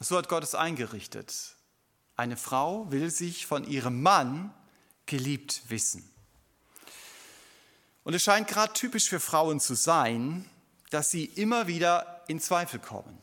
So 0.00 0.16
hat 0.16 0.28
Gott 0.28 0.42
es 0.42 0.54
eingerichtet. 0.54 1.56
Eine 2.16 2.36
Frau 2.36 2.90
will 2.90 3.10
sich 3.10 3.46
von 3.46 3.64
ihrem 3.64 4.02
Mann 4.02 4.52
geliebt 5.06 5.62
wissen. 5.68 6.08
Und 8.02 8.14
es 8.14 8.22
scheint 8.22 8.48
gerade 8.48 8.72
typisch 8.72 9.08
für 9.08 9.20
Frauen 9.20 9.60
zu 9.60 9.74
sein, 9.74 10.48
dass 10.90 11.10
sie 11.10 11.26
immer 11.26 11.66
wieder 11.66 12.24
in 12.26 12.40
Zweifel 12.40 12.80
kommen. 12.80 13.18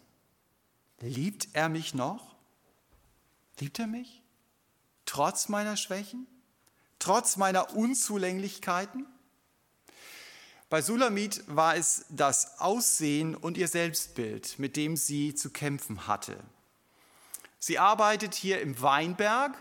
Liebt 1.00 1.50
er 1.54 1.68
mich 1.68 1.94
noch? 1.94 2.36
Liebt 3.60 3.80
er 3.80 3.88
mich? 3.88 4.22
Trotz 5.06 5.50
meiner 5.50 5.76
Schwächen? 5.76 6.26
Trotz 7.00 7.36
meiner 7.36 7.76
Unzulänglichkeiten? 7.76 9.06
Bei 10.70 10.82
Sulamit 10.82 11.44
war 11.48 11.78
es 11.78 12.06
das 12.10 12.60
Aussehen 12.60 13.36
und 13.36 13.58
ihr 13.58 13.70
Selbstbild, 13.70 14.60
mit 14.60 14.76
dem 14.76 14.98
sie 14.98 15.34
zu 15.34 15.50
kämpfen 15.50 16.08
hatte. 16.08 16.38
Sie 17.58 17.80
arbeitet 17.80 18.36
hier 18.36 18.60
im 18.60 18.82
Weinberg 18.82 19.56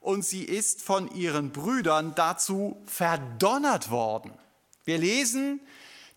und 0.00 0.26
sie 0.26 0.44
ist 0.44 0.82
von 0.82 1.10
ihren 1.14 1.52
Brüdern 1.52 2.14
dazu 2.14 2.82
verdonnert 2.84 3.90
worden. 3.90 4.32
Wir 4.84 4.98
lesen, 4.98 5.60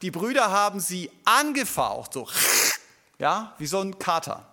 die 0.02 0.12
Brüder 0.12 0.52
haben 0.52 0.82
sie 0.82 1.10
angefaucht, 1.24 2.12
so, 2.12 2.28
ja, 3.20 3.56
wie 3.58 3.68
so 3.68 3.80
ein 3.80 3.98
Kater. 4.00 4.46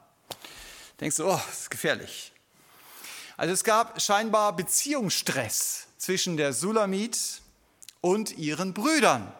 Denkst 1.00 1.16
du, 1.16 1.26
oh, 1.26 1.40
das 1.48 1.62
ist 1.62 1.70
gefährlich. 1.70 2.32
Also 3.36 3.52
es 3.52 3.64
gab 3.64 4.00
scheinbar 4.00 4.54
Beziehungsstress 4.54 5.88
zwischen 5.98 6.36
der 6.36 6.52
Sulamit 6.52 7.42
und 8.00 8.38
ihren 8.38 8.74
Brüdern. 8.74 9.32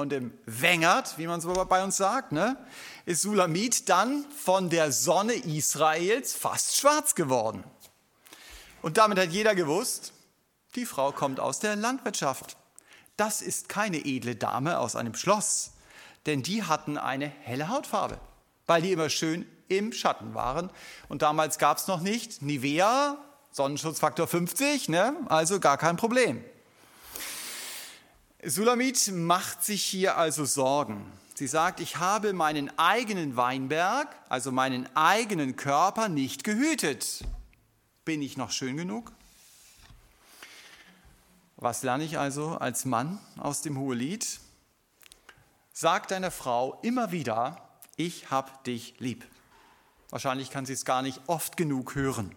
Und 0.00 0.14
im 0.14 0.32
Wengert, 0.46 1.18
wie 1.18 1.26
man 1.26 1.42
so 1.42 1.52
bei 1.52 1.84
uns 1.84 1.98
sagt, 1.98 2.32
ne, 2.32 2.56
ist 3.04 3.20
Sulamit 3.20 3.90
dann 3.90 4.24
von 4.34 4.70
der 4.70 4.92
Sonne 4.92 5.34
Israels 5.34 6.32
fast 6.32 6.78
schwarz 6.78 7.14
geworden. 7.14 7.64
Und 8.80 8.96
damit 8.96 9.18
hat 9.18 9.28
jeder 9.28 9.54
gewusst, 9.54 10.14
die 10.74 10.86
Frau 10.86 11.12
kommt 11.12 11.38
aus 11.38 11.58
der 11.58 11.76
Landwirtschaft. 11.76 12.56
Das 13.18 13.42
ist 13.42 13.68
keine 13.68 13.98
edle 13.98 14.36
Dame 14.36 14.78
aus 14.78 14.96
einem 14.96 15.14
Schloss, 15.14 15.72
denn 16.24 16.42
die 16.42 16.62
hatten 16.62 16.96
eine 16.96 17.26
helle 17.26 17.68
Hautfarbe, 17.68 18.18
weil 18.66 18.80
die 18.80 18.92
immer 18.92 19.10
schön 19.10 19.44
im 19.68 19.92
Schatten 19.92 20.32
waren. 20.32 20.70
Und 21.10 21.20
damals 21.20 21.58
gab 21.58 21.76
es 21.76 21.88
noch 21.88 22.00
nicht 22.00 22.40
Nivea, 22.40 23.18
Sonnenschutzfaktor 23.50 24.26
50, 24.26 24.88
ne? 24.88 25.14
also 25.28 25.60
gar 25.60 25.76
kein 25.76 25.98
Problem. 25.98 26.42
Sulamit 28.42 29.12
macht 29.12 29.62
sich 29.62 29.82
hier 29.84 30.16
also 30.16 30.46
Sorgen. 30.46 31.04
Sie 31.34 31.46
sagt, 31.46 31.80
ich 31.80 31.96
habe 31.98 32.32
meinen 32.32 32.70
eigenen 32.78 33.36
Weinberg, 33.36 34.16
also 34.30 34.50
meinen 34.50 34.88
eigenen 34.96 35.56
Körper 35.56 36.08
nicht 36.08 36.42
gehütet. 36.42 37.22
Bin 38.06 38.22
ich 38.22 38.38
noch 38.38 38.50
schön 38.50 38.78
genug? 38.78 39.12
Was 41.56 41.82
lerne 41.82 42.04
ich 42.04 42.18
also 42.18 42.56
als 42.56 42.86
Mann 42.86 43.18
aus 43.36 43.60
dem 43.60 43.78
Hohelied? 43.78 44.40
Sag 45.74 46.08
deiner 46.08 46.30
Frau 46.30 46.78
immer 46.82 47.12
wieder, 47.12 47.68
ich 47.96 48.30
hab 48.30 48.64
dich 48.64 48.94
lieb. 49.00 49.26
Wahrscheinlich 50.08 50.50
kann 50.50 50.64
sie 50.64 50.72
es 50.72 50.86
gar 50.86 51.02
nicht 51.02 51.20
oft 51.26 51.58
genug 51.58 51.94
hören. 51.94 52.34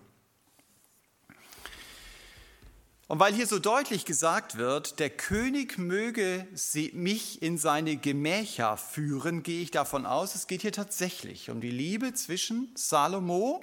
Und 3.07 3.19
weil 3.19 3.33
hier 3.33 3.47
so 3.47 3.59
deutlich 3.59 4.05
gesagt 4.05 4.57
wird, 4.57 4.99
der 4.99 5.09
König 5.09 5.77
möge 5.77 6.47
mich 6.93 7.41
in 7.41 7.57
seine 7.57 7.97
Gemächer 7.97 8.77
führen, 8.77 9.43
gehe 9.43 9.61
ich 9.61 9.71
davon 9.71 10.05
aus, 10.05 10.35
es 10.35 10.47
geht 10.47 10.61
hier 10.61 10.71
tatsächlich 10.71 11.49
um 11.49 11.59
die 11.59 11.69
Liebe 11.69 12.13
zwischen 12.13 12.71
Salomo 12.75 13.61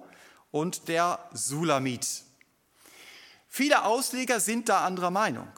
und 0.50 0.88
der 0.88 1.18
Sulamit. 1.32 2.06
Viele 3.49 3.85
Ausleger 3.85 4.40
sind 4.40 4.68
da 4.68 4.85
anderer 4.85 5.11
Meinung. 5.11 5.49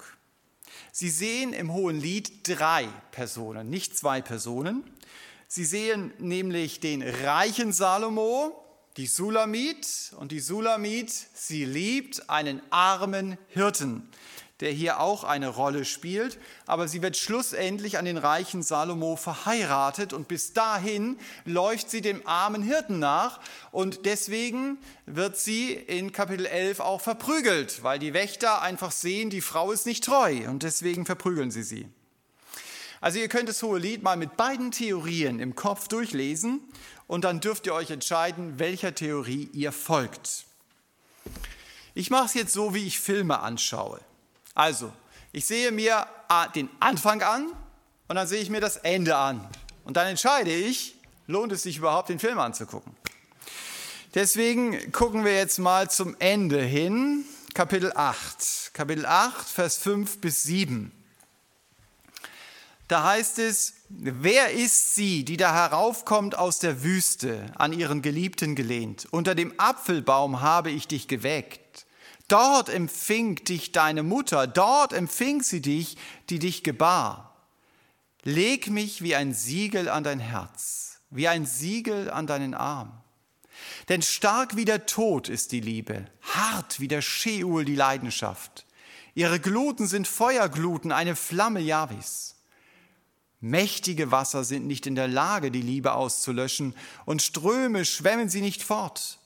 Sie 0.92 1.10
sehen 1.10 1.52
im 1.52 1.72
Hohen 1.72 2.00
Lied 2.00 2.48
drei 2.48 2.88
Personen, 3.10 3.68
nicht 3.68 3.96
zwei 3.98 4.22
Personen. 4.22 4.84
Sie 5.48 5.64
sehen 5.64 6.14
nämlich 6.18 6.80
den 6.80 7.02
reichen 7.02 7.72
Salomo, 7.72 8.62
die 8.96 9.06
Sulamit 9.06 10.12
und 10.18 10.32
die 10.32 10.40
Sulamit, 10.40 11.11
sie 11.34 11.64
liebt 11.64 12.28
einen 12.28 12.61
armen 12.70 13.38
Hirten, 13.49 14.08
der 14.61 14.70
hier 14.70 15.00
auch 15.00 15.25
eine 15.25 15.49
Rolle 15.49 15.84
spielt. 15.84 16.38
Aber 16.66 16.88
sie 16.88 17.00
wird 17.00 17.16
schlussendlich 17.16 17.96
an 17.96 18.04
den 18.04 18.18
reichen 18.18 18.62
Salomo 18.62 19.16
verheiratet 19.16 20.12
und 20.12 20.28
bis 20.28 20.52
dahin 20.52 21.18
läuft 21.46 21.90
sie 21.90 22.02
dem 22.02 22.26
armen 22.26 22.62
Hirten 22.62 22.99
nach 22.99 23.40
und 23.70 24.04
deswegen 24.04 24.78
wird 25.06 25.38
sie 25.38 25.72
in 25.72 26.12
Kapitel 26.12 26.44
11 26.44 26.80
auch 26.80 27.00
verprügelt, 27.00 27.82
weil 27.82 27.99
die 27.99 28.12
Wächter 28.12 28.61
einfach 28.61 28.92
sehen, 28.92 29.30
die 29.30 29.40
Frau 29.40 29.72
ist 29.72 29.87
nicht 29.87 30.04
treu 30.04 30.49
und 30.49 30.62
deswegen 30.62 31.06
verprügeln 31.06 31.50
sie 31.50 31.62
sie. 31.62 31.88
Also 33.00 33.18
ihr 33.18 33.28
könnt 33.28 33.49
das 33.49 33.61
Hohe 33.64 33.80
Lied 33.80 34.04
mal 34.04 34.16
mit 34.16 34.37
beiden 34.37 34.70
Theorien 34.70 35.40
im 35.40 35.56
Kopf 35.56 35.88
durchlesen 35.88 36.61
und 37.12 37.25
dann 37.25 37.40
dürft 37.40 37.66
ihr 37.66 37.75
euch 37.75 37.90
entscheiden, 37.90 38.59
welcher 38.59 38.95
Theorie 38.95 39.50
ihr 39.52 39.71
folgt. 39.71 40.47
Ich 41.92 42.09
mache 42.09 42.25
es 42.25 42.33
jetzt 42.33 42.54
so, 42.54 42.73
wie 42.73 42.87
ich 42.87 42.99
Filme 42.99 43.40
anschaue. 43.40 44.00
Also, 44.54 44.90
ich 45.31 45.45
sehe 45.45 45.73
mir 45.73 46.07
den 46.54 46.71
Anfang 46.81 47.21
an 47.21 47.52
und 48.09 48.16
dann 48.16 48.26
sehe 48.26 48.40
ich 48.40 48.49
mir 48.49 48.62
das 48.62 48.78
Ende 48.78 49.14
an. 49.14 49.47
Und 49.85 49.99
dann 49.99 50.07
entscheide 50.07 50.54
ich, 50.54 50.95
lohnt 51.26 51.52
es 51.52 51.64
sich 51.64 51.76
überhaupt, 51.76 52.09
den 52.09 52.19
Film 52.19 52.38
anzugucken. 52.38 52.97
Deswegen 54.14 54.90
gucken 54.90 55.26
wir 55.26 55.37
jetzt 55.37 55.59
mal 55.59 55.90
zum 55.90 56.16
Ende 56.19 56.62
hin, 56.62 57.26
Kapitel 57.52 57.92
8. 57.95 58.71
Kapitel 58.73 59.04
8, 59.04 59.47
Vers 59.50 59.76
5 59.76 60.19
bis 60.23 60.45
7. 60.45 60.90
Da 62.88 63.04
heißt 63.04 63.38
es, 63.38 63.75
wer 63.99 64.52
ist 64.52 64.94
sie, 64.94 65.25
die 65.25 65.37
da 65.37 65.52
heraufkommt 65.54 66.37
aus 66.37 66.58
der 66.58 66.82
Wüste, 66.82 67.46
an 67.56 67.72
ihren 67.72 68.02
Geliebten 68.02 68.54
gelehnt? 68.54 69.06
Unter 69.11 69.34
dem 69.34 69.52
Apfelbaum 69.58 70.40
habe 70.40 70.70
ich 70.70 70.88
dich 70.88 71.08
geweckt. 71.08 71.87
Dort 72.28 72.68
empfing 72.68 73.37
dich 73.37 73.72
deine 73.72 74.02
Mutter, 74.02 74.46
dort 74.46 74.92
empfing 74.92 75.42
sie 75.42 75.61
dich, 75.61 75.96
die 76.30 76.38
dich 76.38 76.62
gebar. 76.62 77.37
Leg 78.22 78.70
mich 78.70 79.02
wie 79.02 79.14
ein 79.14 79.34
Siegel 79.34 79.88
an 79.88 80.04
dein 80.04 80.20
Herz, 80.20 81.00
wie 81.11 81.28
ein 81.28 81.44
Siegel 81.44 82.11
an 82.11 82.26
deinen 82.26 82.54
Arm. 82.54 82.92
Denn 83.88 84.00
stark 84.00 84.56
wie 84.56 84.64
der 84.64 84.87
Tod 84.87 85.28
ist 85.28 85.52
die 85.52 85.61
Liebe, 85.61 86.06
hart 86.22 86.80
wie 86.80 86.88
der 86.88 87.02
Scheol 87.02 87.64
die 87.64 87.76
Leidenschaft. 87.76 88.66
Ihre 89.14 89.40
Gluten 89.40 89.87
sind 89.87 90.08
Feuergluten, 90.08 90.90
eine 90.90 91.16
Flamme 91.16 91.61
Javis. 91.61 92.37
Mächtige 93.42 94.12
Wasser 94.12 94.44
sind 94.44 94.68
nicht 94.68 94.87
in 94.87 94.94
der 94.94 95.08
Lage, 95.08 95.50
die 95.50 95.62
Liebe 95.62 95.94
auszulöschen, 95.94 96.76
und 97.04 97.22
Ströme 97.22 97.84
schwemmen 97.84 98.28
sie 98.28 98.40
nicht 98.40 98.62
fort. 98.62 99.18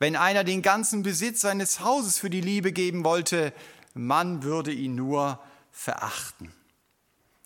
Wenn 0.00 0.16
einer 0.16 0.42
den 0.42 0.62
ganzen 0.62 1.04
Besitz 1.04 1.42
seines 1.42 1.78
Hauses 1.78 2.18
für 2.18 2.28
die 2.28 2.40
Liebe 2.40 2.72
geben 2.72 3.04
wollte, 3.04 3.52
man 3.94 4.42
würde 4.42 4.72
ihn 4.72 4.96
nur 4.96 5.38
verachten. 5.70 6.52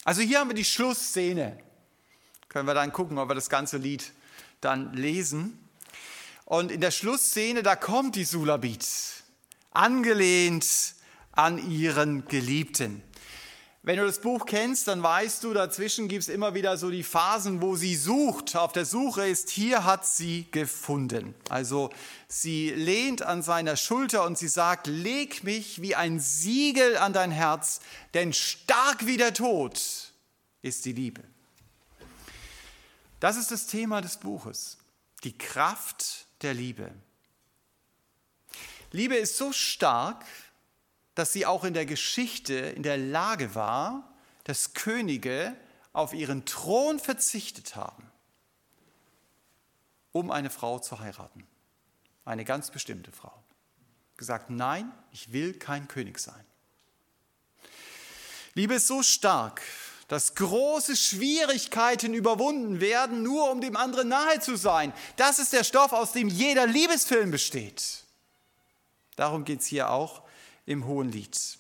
Also 0.05 0.23
hier 0.23 0.41
haben 0.41 0.49
wir 0.49 0.55
die 0.55 0.65
Schlussszene. 0.65 1.59
Können 2.49 2.67
wir 2.67 2.73
dann 2.73 2.95
gucken, 2.95 3.19
ob 3.19 3.29
wir 3.29 3.35
das 3.35 3.51
ganze 3.51 3.77
Lied 3.77 4.13
dann 4.63 4.95
lesen. 4.95 5.59
Und 6.47 6.73
in 6.73 6.81
der 6.81 6.93
Schlussszene, 6.93 7.63
da 7.63 7.77
kommt 7.77 8.17
die 8.17 8.25
Sulabit, 8.25 8.87
angelehnt 9.73 10.95
an 11.33 11.71
ihren 11.71 12.25
Geliebten. 12.25 13.03
Wenn 13.87 13.99
du 13.99 14.05
das 14.05 14.19
Buch 14.19 14.47
kennst, 14.47 14.89
dann 14.89 15.01
weißt 15.01 15.45
du, 15.45 15.55
dazwischen 15.55 16.09
gibt 16.09 16.23
es 16.23 16.29
immer 16.29 16.55
wieder 16.55 16.77
so 16.77 16.91
die 16.91 17.05
Phasen, 17.05 17.63
wo 17.63 17.77
sie 17.77 17.95
sucht, 17.95 18.57
auf 18.57 18.73
der 18.73 18.85
Suche 18.85 19.29
ist, 19.29 19.49
hier 19.49 19.85
hat 19.85 20.05
sie 20.05 20.49
gefunden. 20.51 21.37
Also 21.51 21.91
sie 22.27 22.71
lehnt 22.71 23.23
an 23.23 23.43
seiner 23.43 23.77
Schulter 23.77 24.25
und 24.25 24.37
sie 24.39 24.49
sagt, 24.49 24.89
leg 24.89 25.45
mich 25.45 25.83
wie 25.83 25.95
ein 25.95 26.19
Siegel 26.19 26.97
an 26.97 27.13
dein 27.13 27.31
Herz, 27.31 27.79
denn 28.13 28.33
stark 28.33 29.07
wie 29.07 29.19
der 29.19 29.33
Tod 29.33 29.81
ist 30.63 30.85
die 30.85 30.93
Liebe. 30.93 31.23
Das 33.21 33.37
ist 33.37 33.53
das 33.53 33.69
Thema 33.69 34.01
des 34.01 34.17
Buches, 34.17 34.79
die 35.23 35.39
Kraft 35.39 36.27
der 36.43 36.55
Liebe. 36.55 36.91
Liebe 38.91 39.15
ist 39.15 39.37
so 39.37 39.53
stark, 39.53 40.25
dass 41.17 41.33
sie 41.33 41.47
auch 41.47 41.65
in 41.65 41.75
der 41.75 41.87
Geschichte 41.87 42.55
in 42.55 42.85
der 42.85 42.99
Lage 42.99 43.55
war, 43.55 44.15
dass 44.45 44.75
Könige 44.75 45.57
auf 45.93 46.13
ihren 46.13 46.45
Thron 46.45 47.01
verzichtet 47.01 47.75
haben, 47.75 48.09
um 50.13 50.31
eine 50.31 50.51
Frau 50.51 50.79
zu 50.79 51.01
heiraten. 51.01 51.45
Eine 52.27 52.45
ganz 52.45 52.71
bestimmte 52.71 53.13
Frau. 53.13 53.33
Gesagt, 54.19 54.51
nein, 54.51 54.93
ich 55.11 55.33
will 55.33 55.55
kein 55.55 55.89
König 55.89 56.19
sein. 56.19 56.45
Liebe 58.55 58.75
ist 58.75 58.87
so 58.87 59.03
stark, 59.03 59.63
dass 60.09 60.35
große 60.35 60.97
Schwierigkeiten 60.97 62.13
überwunden 62.13 62.81
werden, 62.81 63.23
nur 63.23 63.51
um 63.51 63.63
dem 63.63 63.77
anderen 63.77 64.09
nahe 64.09 64.41
zu 64.41 64.57
sein. 64.57 64.93
Das 65.17 65.39
ist 65.39 65.55
der 65.55 65.65
Stoff, 65.65 65.93
aus 65.93 66.13
dem 66.13 66.29
jeder 66.29 66.67
Liebesfilm 66.67 67.31
besteht. 67.31 68.05
Darum 69.17 69.45
geht 69.45 69.61
es 69.61 69.67
hier 69.67 69.89
auch 69.89 70.26
im 70.67 70.87
Hohen 70.87 71.11
Lied. 71.11 71.59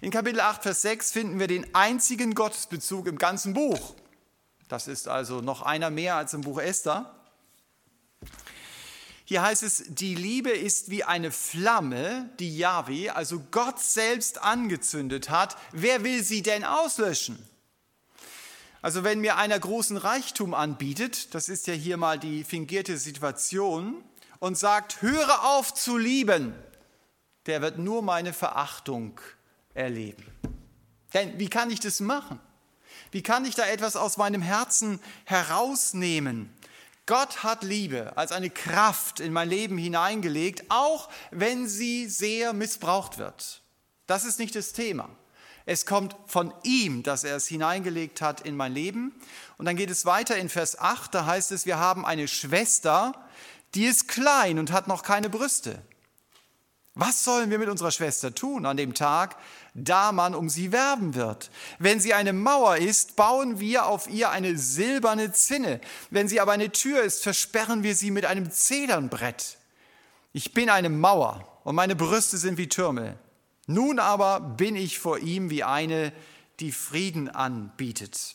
In 0.00 0.10
Kapitel 0.10 0.40
8, 0.40 0.64
Vers 0.64 0.82
6 0.82 1.12
finden 1.12 1.38
wir 1.38 1.46
den 1.46 1.74
einzigen 1.74 2.34
Gottesbezug 2.34 3.06
im 3.06 3.16
ganzen 3.16 3.54
Buch. 3.54 3.94
Das 4.68 4.88
ist 4.88 5.08
also 5.08 5.40
noch 5.40 5.62
einer 5.62 5.90
mehr 5.90 6.16
als 6.16 6.34
im 6.34 6.42
Buch 6.42 6.60
Esther. 6.60 7.14
Hier 9.24 9.42
heißt 9.42 9.62
es, 9.62 9.84
die 9.88 10.14
Liebe 10.14 10.50
ist 10.50 10.90
wie 10.90 11.04
eine 11.04 11.30
Flamme, 11.30 12.28
die 12.38 12.56
Yahweh, 12.58 13.10
also 13.10 13.40
Gott 13.50 13.78
selbst 13.80 14.42
angezündet 14.42 15.30
hat. 15.30 15.56
Wer 15.70 16.04
will 16.04 16.22
sie 16.22 16.42
denn 16.42 16.64
auslöschen? 16.64 17.38
Also 18.82 19.04
wenn 19.04 19.20
mir 19.20 19.36
einer 19.36 19.58
großen 19.58 19.96
Reichtum 19.96 20.54
anbietet, 20.54 21.34
das 21.34 21.48
ist 21.48 21.68
ja 21.68 21.74
hier 21.74 21.96
mal 21.96 22.18
die 22.18 22.42
fingierte 22.42 22.98
Situation, 22.98 24.02
und 24.40 24.58
sagt, 24.58 25.02
höre 25.02 25.44
auf 25.44 25.72
zu 25.72 25.96
lieben, 25.96 26.52
der 27.46 27.62
wird 27.62 27.78
nur 27.78 28.02
meine 28.02 28.32
Verachtung 28.32 29.20
erleben. 29.74 30.24
Denn 31.14 31.38
wie 31.38 31.48
kann 31.48 31.70
ich 31.70 31.80
das 31.80 32.00
machen? 32.00 32.40
Wie 33.10 33.22
kann 33.22 33.44
ich 33.44 33.54
da 33.54 33.66
etwas 33.66 33.96
aus 33.96 34.16
meinem 34.16 34.42
Herzen 34.42 35.00
herausnehmen? 35.24 36.50
Gott 37.06 37.42
hat 37.42 37.64
Liebe 37.64 38.16
als 38.16 38.32
eine 38.32 38.48
Kraft 38.48 39.20
in 39.20 39.32
mein 39.32 39.48
Leben 39.48 39.76
hineingelegt, 39.76 40.64
auch 40.68 41.08
wenn 41.30 41.68
sie 41.68 42.06
sehr 42.08 42.52
missbraucht 42.52 43.18
wird. 43.18 43.62
Das 44.06 44.24
ist 44.24 44.38
nicht 44.38 44.54
das 44.54 44.72
Thema. 44.72 45.08
Es 45.64 45.86
kommt 45.86 46.16
von 46.26 46.52
ihm, 46.62 47.02
dass 47.02 47.24
er 47.24 47.36
es 47.36 47.46
hineingelegt 47.46 48.20
hat 48.20 48.40
in 48.40 48.56
mein 48.56 48.72
Leben. 48.72 49.14
Und 49.58 49.66
dann 49.66 49.76
geht 49.76 49.90
es 49.90 50.06
weiter 50.06 50.36
in 50.36 50.48
Vers 50.48 50.78
8, 50.78 51.14
da 51.14 51.26
heißt 51.26 51.52
es, 51.52 51.66
wir 51.66 51.78
haben 51.78 52.04
eine 52.04 52.28
Schwester, 52.28 53.12
die 53.74 53.84
ist 53.84 54.08
klein 54.08 54.58
und 54.58 54.72
hat 54.72 54.88
noch 54.88 55.02
keine 55.02 55.30
Brüste. 55.30 55.82
Was 56.94 57.24
sollen 57.24 57.50
wir 57.50 57.58
mit 57.58 57.70
unserer 57.70 57.90
Schwester 57.90 58.34
tun 58.34 58.66
an 58.66 58.76
dem 58.76 58.92
Tag, 58.92 59.36
da 59.72 60.12
man 60.12 60.34
um 60.34 60.50
sie 60.50 60.72
werben 60.72 61.14
wird? 61.14 61.50
Wenn 61.78 62.00
sie 62.00 62.12
eine 62.12 62.34
Mauer 62.34 62.76
ist, 62.76 63.16
bauen 63.16 63.58
wir 63.60 63.86
auf 63.86 64.10
ihr 64.10 64.30
eine 64.30 64.58
silberne 64.58 65.32
Zinne. 65.32 65.80
Wenn 66.10 66.28
sie 66.28 66.38
aber 66.38 66.52
eine 66.52 66.70
Tür 66.70 67.02
ist, 67.02 67.22
versperren 67.22 67.82
wir 67.82 67.94
sie 67.94 68.10
mit 68.10 68.26
einem 68.26 68.50
Zedernbrett. 68.50 69.56
Ich 70.34 70.52
bin 70.52 70.68
eine 70.68 70.90
Mauer 70.90 71.48
und 71.64 71.74
meine 71.74 71.96
Brüste 71.96 72.36
sind 72.36 72.58
wie 72.58 72.68
Türme. 72.68 73.18
Nun 73.66 73.98
aber 73.98 74.40
bin 74.40 74.76
ich 74.76 74.98
vor 74.98 75.18
ihm 75.18 75.48
wie 75.48 75.64
eine, 75.64 76.12
die 76.60 76.72
Frieden 76.72 77.30
anbietet. 77.30 78.34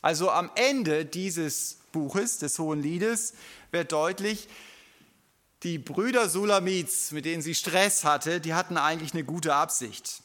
Also 0.00 0.30
am 0.30 0.50
Ende 0.56 1.04
dieses 1.04 1.78
Buches, 1.92 2.38
des 2.38 2.58
Hohen 2.58 2.82
Liedes, 2.82 3.34
wird 3.70 3.92
deutlich, 3.92 4.48
die 5.62 5.78
Brüder 5.78 6.28
Sulamits, 6.28 7.12
mit 7.12 7.24
denen 7.24 7.42
sie 7.42 7.54
Stress 7.54 8.04
hatte, 8.04 8.40
die 8.40 8.54
hatten 8.54 8.76
eigentlich 8.76 9.12
eine 9.12 9.24
gute 9.24 9.54
Absicht. 9.54 10.22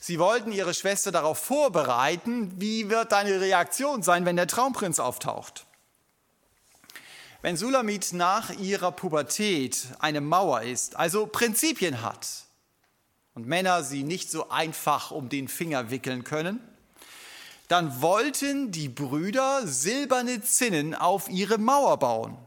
Sie 0.00 0.18
wollten 0.18 0.52
ihre 0.52 0.74
Schwester 0.74 1.10
darauf 1.10 1.38
vorbereiten, 1.38 2.52
wie 2.60 2.88
wird 2.88 3.10
deine 3.10 3.40
Reaktion 3.40 4.02
sein, 4.02 4.24
wenn 4.24 4.36
der 4.36 4.46
Traumprinz 4.46 5.00
auftaucht. 5.00 5.66
Wenn 7.42 7.56
Sulamit 7.56 8.12
nach 8.12 8.50
ihrer 8.50 8.92
Pubertät 8.92 9.88
eine 9.98 10.20
Mauer 10.20 10.62
ist, 10.62 10.96
also 10.96 11.26
Prinzipien 11.26 12.02
hat 12.02 12.28
und 13.34 13.46
Männer 13.46 13.82
sie 13.82 14.04
nicht 14.04 14.30
so 14.30 14.48
einfach 14.48 15.10
um 15.10 15.28
den 15.28 15.48
Finger 15.48 15.90
wickeln 15.90 16.24
können, 16.24 16.60
dann 17.66 18.00
wollten 18.00 18.72
die 18.72 18.88
Brüder 18.88 19.66
silberne 19.66 20.40
Zinnen 20.40 20.94
auf 20.94 21.28
ihre 21.28 21.58
Mauer 21.58 21.98
bauen 21.98 22.38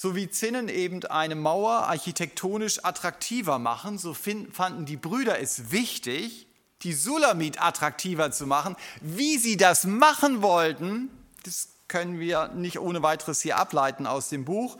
so 0.00 0.16
wie 0.16 0.30
Zinnen 0.30 0.70
eben 0.70 1.04
eine 1.04 1.34
Mauer 1.34 1.72
architektonisch 1.88 2.82
attraktiver 2.86 3.58
machen, 3.58 3.98
so 3.98 4.14
fanden 4.14 4.86
die 4.86 4.96
Brüder 4.96 5.38
es 5.40 5.72
wichtig, 5.72 6.46
die 6.80 6.94
Sulamit 6.94 7.62
attraktiver 7.62 8.30
zu 8.30 8.46
machen. 8.46 8.76
Wie 9.02 9.36
sie 9.36 9.58
das 9.58 9.84
machen 9.84 10.40
wollten, 10.40 11.10
das 11.44 11.68
können 11.86 12.18
wir 12.18 12.48
nicht 12.48 12.80
ohne 12.80 13.02
weiteres 13.02 13.42
hier 13.42 13.58
ableiten 13.58 14.06
aus 14.06 14.30
dem 14.30 14.46
Buch. 14.46 14.78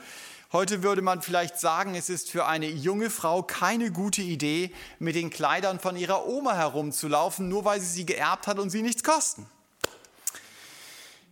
Heute 0.52 0.82
würde 0.82 1.02
man 1.02 1.20
vielleicht 1.20 1.60
sagen, 1.60 1.94
es 1.94 2.08
ist 2.08 2.30
für 2.30 2.46
eine 2.46 2.70
junge 2.70 3.10
Frau 3.10 3.42
keine 3.42 3.92
gute 3.92 4.22
Idee, 4.22 4.72
mit 5.00 5.16
den 5.16 5.28
Kleidern 5.28 5.80
von 5.80 5.96
ihrer 5.96 6.26
Oma 6.26 6.56
herumzulaufen, 6.56 7.46
nur 7.46 7.66
weil 7.66 7.82
sie 7.82 7.92
sie 7.92 8.06
geerbt 8.06 8.46
hat 8.46 8.58
und 8.58 8.70
sie 8.70 8.80
nichts 8.80 9.04
kosten. 9.04 9.46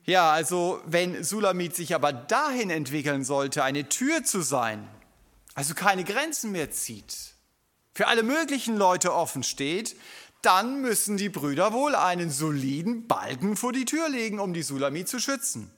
Ja, 0.08 0.32
also 0.32 0.80
wenn 0.86 1.22
Sulamit 1.22 1.76
sich 1.76 1.94
aber 1.94 2.14
dahin 2.14 2.70
entwickeln 2.70 3.24
sollte, 3.24 3.62
eine 3.62 3.90
Tür 3.90 4.24
zu 4.24 4.40
sein, 4.40 4.88
also 5.54 5.74
keine 5.74 6.02
Grenzen 6.02 6.50
mehr 6.50 6.70
zieht, 6.70 7.34
für 7.94 8.06
alle 8.06 8.22
möglichen 8.22 8.78
Leute 8.78 9.12
offen 9.12 9.42
steht, 9.42 9.96
dann 10.40 10.80
müssen 10.80 11.18
die 11.18 11.28
Brüder 11.28 11.74
wohl 11.74 11.94
einen 11.94 12.30
soliden 12.30 13.06
Balken 13.06 13.54
vor 13.54 13.74
die 13.74 13.84
Tür 13.84 14.08
legen, 14.08 14.40
um 14.40 14.54
die 14.54 14.62
Sulamit 14.62 15.10
zu 15.10 15.20
schützen. 15.20 15.70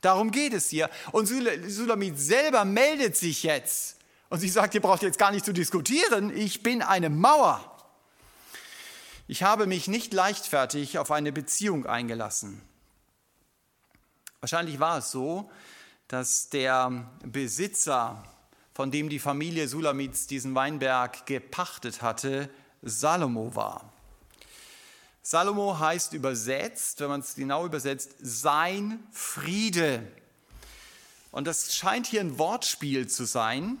Darum 0.00 0.30
geht 0.30 0.54
es 0.54 0.70
hier. 0.70 0.88
Und 1.12 1.26
Sulamit 1.26 2.18
selber 2.18 2.64
meldet 2.64 3.18
sich 3.18 3.42
jetzt. 3.42 3.98
Und 4.30 4.40
sie 4.40 4.48
sagt, 4.48 4.74
ihr 4.74 4.80
braucht 4.80 5.02
jetzt 5.02 5.18
gar 5.18 5.30
nicht 5.30 5.44
zu 5.44 5.52
diskutieren, 5.52 6.34
ich 6.34 6.62
bin 6.62 6.80
eine 6.80 7.10
Mauer. 7.10 7.60
Ich 9.28 9.42
habe 9.42 9.66
mich 9.66 9.88
nicht 9.88 10.14
leichtfertig 10.14 10.96
auf 10.96 11.10
eine 11.10 11.32
Beziehung 11.32 11.84
eingelassen. 11.84 12.62
Wahrscheinlich 14.44 14.78
war 14.78 14.98
es 14.98 15.10
so, 15.10 15.50
dass 16.06 16.50
der 16.50 17.10
Besitzer, 17.24 18.22
von 18.74 18.90
dem 18.90 19.08
die 19.08 19.18
Familie 19.18 19.68
Sulamits 19.68 20.26
diesen 20.26 20.54
Weinberg 20.54 21.24
gepachtet 21.24 22.02
hatte, 22.02 22.50
Salomo 22.82 23.56
war. 23.56 23.90
Salomo 25.22 25.78
heißt 25.78 26.12
übersetzt, 26.12 27.00
wenn 27.00 27.08
man 27.08 27.20
es 27.20 27.36
genau 27.36 27.64
übersetzt, 27.64 28.16
sein 28.20 29.02
Friede. 29.12 30.06
Und 31.30 31.46
das 31.46 31.74
scheint 31.74 32.06
hier 32.06 32.20
ein 32.20 32.38
Wortspiel 32.38 33.08
zu 33.08 33.24
sein, 33.24 33.78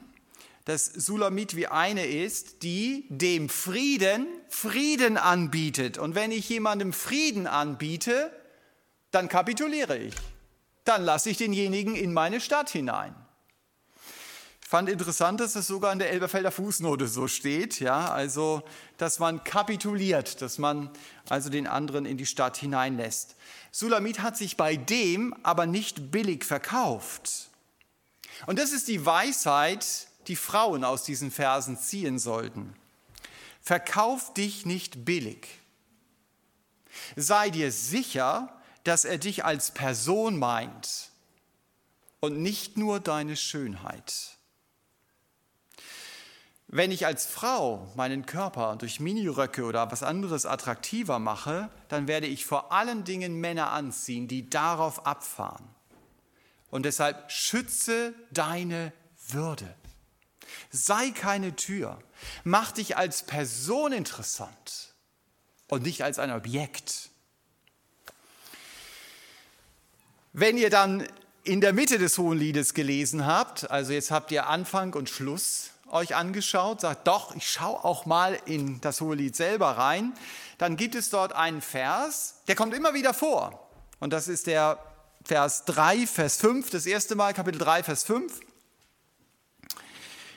dass 0.64 0.86
Sulamit 0.86 1.56
wie 1.56 1.66
eine 1.66 2.06
ist, 2.06 2.62
die 2.62 3.04
dem 3.10 3.50
Frieden 3.50 4.26
Frieden 4.48 5.18
anbietet. 5.18 5.98
Und 5.98 6.14
wenn 6.14 6.32
ich 6.32 6.48
jemandem 6.48 6.94
Frieden 6.94 7.46
anbiete, 7.46 8.32
dann 9.10 9.28
kapituliere 9.28 9.98
ich. 9.98 10.14
Dann 10.84 11.02
lasse 11.02 11.30
ich 11.30 11.38
denjenigen 11.38 11.96
in 11.96 12.12
meine 12.12 12.40
Stadt 12.40 12.70
hinein 12.70 13.14
fand 14.74 14.88
interessant, 14.88 15.38
dass 15.38 15.54
es 15.54 15.68
sogar 15.68 15.92
in 15.92 16.00
der 16.00 16.10
Elberfelder 16.10 16.50
Fußnote 16.50 17.06
so 17.06 17.28
steht, 17.28 17.78
ja, 17.78 18.10
also, 18.10 18.64
dass 18.96 19.20
man 19.20 19.44
kapituliert, 19.44 20.42
dass 20.42 20.58
man 20.58 20.90
also 21.28 21.48
den 21.48 21.68
anderen 21.68 22.06
in 22.06 22.16
die 22.16 22.26
Stadt 22.26 22.56
hineinlässt. 22.56 23.36
Sulamit 23.70 24.18
hat 24.18 24.36
sich 24.36 24.56
bei 24.56 24.74
dem 24.74 25.32
aber 25.44 25.66
nicht 25.66 26.10
billig 26.10 26.44
verkauft. 26.44 27.50
Und 28.46 28.58
das 28.58 28.72
ist 28.72 28.88
die 28.88 29.06
Weisheit, 29.06 30.08
die 30.26 30.34
Frauen 30.34 30.82
aus 30.82 31.04
diesen 31.04 31.30
Versen 31.30 31.78
ziehen 31.78 32.18
sollten. 32.18 32.74
Verkauf 33.62 34.34
dich 34.34 34.66
nicht 34.66 35.04
billig. 35.04 35.46
Sei 37.14 37.50
dir 37.50 37.70
sicher, 37.70 38.60
dass 38.84 39.04
er 39.04 39.18
dich 39.18 39.44
als 39.44 39.72
Person 39.72 40.38
meint 40.38 41.10
und 42.20 42.40
nicht 42.40 42.76
nur 42.76 43.00
deine 43.00 43.36
Schönheit. 43.36 44.38
Wenn 46.68 46.90
ich 46.90 47.06
als 47.06 47.26
Frau 47.26 47.92
meinen 47.94 48.26
Körper 48.26 48.76
durch 48.76 48.98
Miniröcke 48.98 49.64
oder 49.64 49.92
was 49.92 50.02
anderes 50.02 50.44
attraktiver 50.44 51.18
mache, 51.18 51.70
dann 51.88 52.08
werde 52.08 52.26
ich 52.26 52.46
vor 52.46 52.72
allen 52.72 53.04
Dingen 53.04 53.40
Männer 53.40 53.70
anziehen, 53.70 54.28
die 54.28 54.50
darauf 54.50 55.06
abfahren. 55.06 55.68
Und 56.70 56.84
deshalb 56.84 57.30
schütze 57.30 58.12
deine 58.32 58.92
Würde. 59.28 59.72
Sei 60.70 61.10
keine 61.10 61.54
Tür. 61.54 62.02
Mach 62.42 62.72
dich 62.72 62.96
als 62.96 63.24
Person 63.24 63.92
interessant 63.92 64.94
und 65.68 65.82
nicht 65.84 66.02
als 66.02 66.18
ein 66.18 66.32
Objekt. 66.32 67.10
Wenn 70.36 70.58
ihr 70.58 70.68
dann 70.68 71.06
in 71.44 71.60
der 71.60 71.72
Mitte 71.72 71.96
des 71.96 72.18
Hohen 72.18 72.36
Liedes 72.36 72.74
gelesen 72.74 73.24
habt, 73.24 73.70
also 73.70 73.92
jetzt 73.92 74.10
habt 74.10 74.32
ihr 74.32 74.48
Anfang 74.48 74.92
und 74.94 75.08
Schluss, 75.08 75.70
euch 75.92 76.16
angeschaut, 76.16 76.80
sagt, 76.80 77.06
doch, 77.06 77.36
ich 77.36 77.48
schaue 77.48 77.84
auch 77.84 78.04
mal 78.04 78.36
in 78.44 78.80
das 78.80 79.00
Hohe 79.00 79.14
Lied 79.14 79.36
selber 79.36 79.78
rein, 79.78 80.12
dann 80.58 80.76
gibt 80.76 80.96
es 80.96 81.08
dort 81.08 81.34
einen 81.34 81.60
Vers, 81.60 82.40
der 82.48 82.56
kommt 82.56 82.74
immer 82.74 82.94
wieder 82.94 83.14
vor. 83.14 83.70
Und 84.00 84.12
das 84.12 84.26
ist 84.26 84.48
der 84.48 84.80
Vers 85.24 85.66
3, 85.66 86.04
Vers 86.08 86.38
5, 86.38 86.68
das 86.68 86.86
erste 86.86 87.14
Mal, 87.14 87.32
Kapitel 87.32 87.58
3, 87.58 87.84
Vers 87.84 88.02
5. 88.02 88.40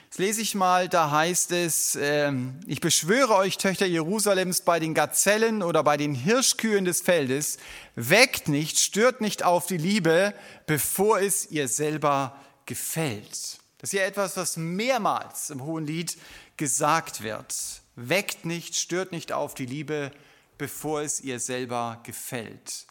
Jetzt 0.08 0.20
lese 0.20 0.40
ich 0.40 0.54
mal, 0.54 0.88
da 0.88 1.10
heißt 1.10 1.52
es, 1.52 1.94
äh, 1.94 2.32
ich 2.66 2.80
beschwöre 2.80 3.34
euch, 3.34 3.58
Töchter 3.58 3.84
Jerusalems, 3.84 4.62
bei 4.62 4.80
den 4.80 4.94
Gazellen 4.94 5.62
oder 5.62 5.84
bei 5.84 5.98
den 5.98 6.14
Hirschkühen 6.14 6.86
des 6.86 7.02
Feldes, 7.02 7.58
weckt 7.94 8.48
nicht, 8.48 8.78
stört 8.78 9.20
nicht 9.20 9.42
auf 9.42 9.66
die 9.66 9.76
Liebe, 9.76 10.32
bevor 10.66 11.20
es 11.20 11.50
ihr 11.50 11.68
selber 11.68 12.34
gefällt. 12.64 13.58
Das 13.76 13.92
ist 13.92 13.98
ja 13.98 14.06
etwas, 14.06 14.38
was 14.38 14.56
mehrmals 14.56 15.50
im 15.50 15.62
Hohen 15.62 15.84
Lied 15.84 16.16
gesagt 16.56 17.22
wird. 17.22 17.54
Weckt 17.94 18.46
nicht, 18.46 18.76
stört 18.76 19.12
nicht 19.12 19.32
auf 19.32 19.52
die 19.52 19.66
Liebe, 19.66 20.10
bevor 20.56 21.02
es 21.02 21.20
ihr 21.20 21.38
selber 21.38 22.00
gefällt. 22.02 22.86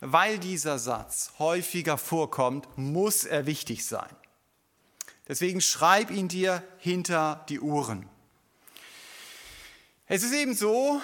Weil 0.00 0.38
dieser 0.38 0.78
Satz 0.78 1.34
häufiger 1.38 1.98
vorkommt, 1.98 2.66
muss 2.78 3.24
er 3.24 3.44
wichtig 3.44 3.84
sein. 3.84 4.08
Deswegen 5.28 5.60
schreib 5.60 6.10
ihn 6.10 6.28
dir 6.28 6.62
hinter 6.78 7.44
die 7.48 7.60
Uhren. 7.60 8.08
Es 10.06 10.22
ist 10.22 10.32
eben 10.32 10.54
so, 10.54 11.00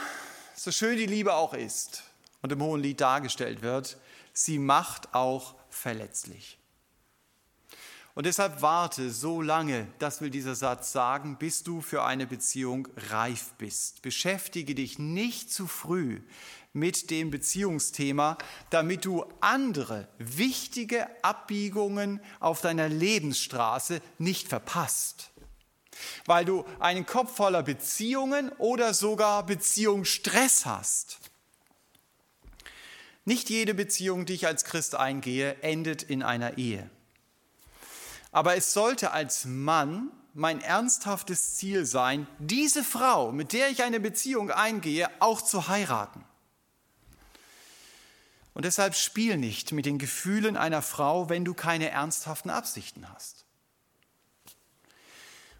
so 0.54 0.70
schön 0.70 0.96
die 0.96 1.06
Liebe 1.06 1.34
auch 1.34 1.54
ist 1.54 2.02
und 2.42 2.52
im 2.52 2.62
Hohen 2.62 2.82
Lied 2.82 3.00
dargestellt 3.00 3.62
wird, 3.62 3.96
sie 4.32 4.58
macht 4.58 5.14
auch 5.14 5.54
verletzlich. 5.70 6.58
Und 8.18 8.26
deshalb 8.26 8.62
warte 8.62 9.12
so 9.12 9.40
lange, 9.40 9.86
das 10.00 10.20
will 10.20 10.30
dieser 10.30 10.56
Satz 10.56 10.90
sagen, 10.90 11.36
bis 11.38 11.62
du 11.62 11.80
für 11.80 12.02
eine 12.02 12.26
Beziehung 12.26 12.88
reif 13.10 13.52
bist. 13.58 14.02
Beschäftige 14.02 14.74
dich 14.74 14.98
nicht 14.98 15.52
zu 15.52 15.68
früh 15.68 16.20
mit 16.72 17.10
dem 17.10 17.30
Beziehungsthema, 17.30 18.38
damit 18.70 19.04
du 19.04 19.24
andere 19.40 20.08
wichtige 20.18 21.06
Abbiegungen 21.24 22.20
auf 22.40 22.60
deiner 22.60 22.88
Lebensstraße 22.88 24.00
nicht 24.18 24.48
verpasst. 24.48 25.30
Weil 26.26 26.44
du 26.44 26.64
einen 26.78 27.06
Kopf 27.06 27.36
voller 27.36 27.62
Beziehungen 27.62 28.50
oder 28.58 28.94
sogar 28.94 29.44
Beziehungsstress 29.44 30.66
hast. 30.66 31.18
Nicht 33.24 33.50
jede 33.50 33.74
Beziehung, 33.74 34.24
die 34.24 34.34
ich 34.34 34.46
als 34.46 34.64
Christ 34.64 34.94
eingehe, 34.94 35.60
endet 35.62 36.02
in 36.02 36.22
einer 36.22 36.56
Ehe. 36.56 36.88
Aber 38.30 38.56
es 38.56 38.72
sollte 38.72 39.10
als 39.10 39.44
Mann 39.44 40.10
mein 40.34 40.60
ernsthaftes 40.60 41.56
Ziel 41.56 41.84
sein, 41.84 42.26
diese 42.38 42.84
Frau, 42.84 43.32
mit 43.32 43.52
der 43.52 43.70
ich 43.70 43.82
eine 43.82 44.00
Beziehung 44.00 44.50
eingehe, 44.50 45.10
auch 45.20 45.42
zu 45.42 45.68
heiraten. 45.68 46.24
Und 48.58 48.64
deshalb 48.64 48.96
spiel 48.96 49.36
nicht 49.36 49.70
mit 49.70 49.86
den 49.86 49.98
Gefühlen 49.98 50.56
einer 50.56 50.82
Frau, 50.82 51.28
wenn 51.28 51.44
du 51.44 51.54
keine 51.54 51.90
ernsthaften 51.90 52.50
Absichten 52.50 53.08
hast. 53.08 53.44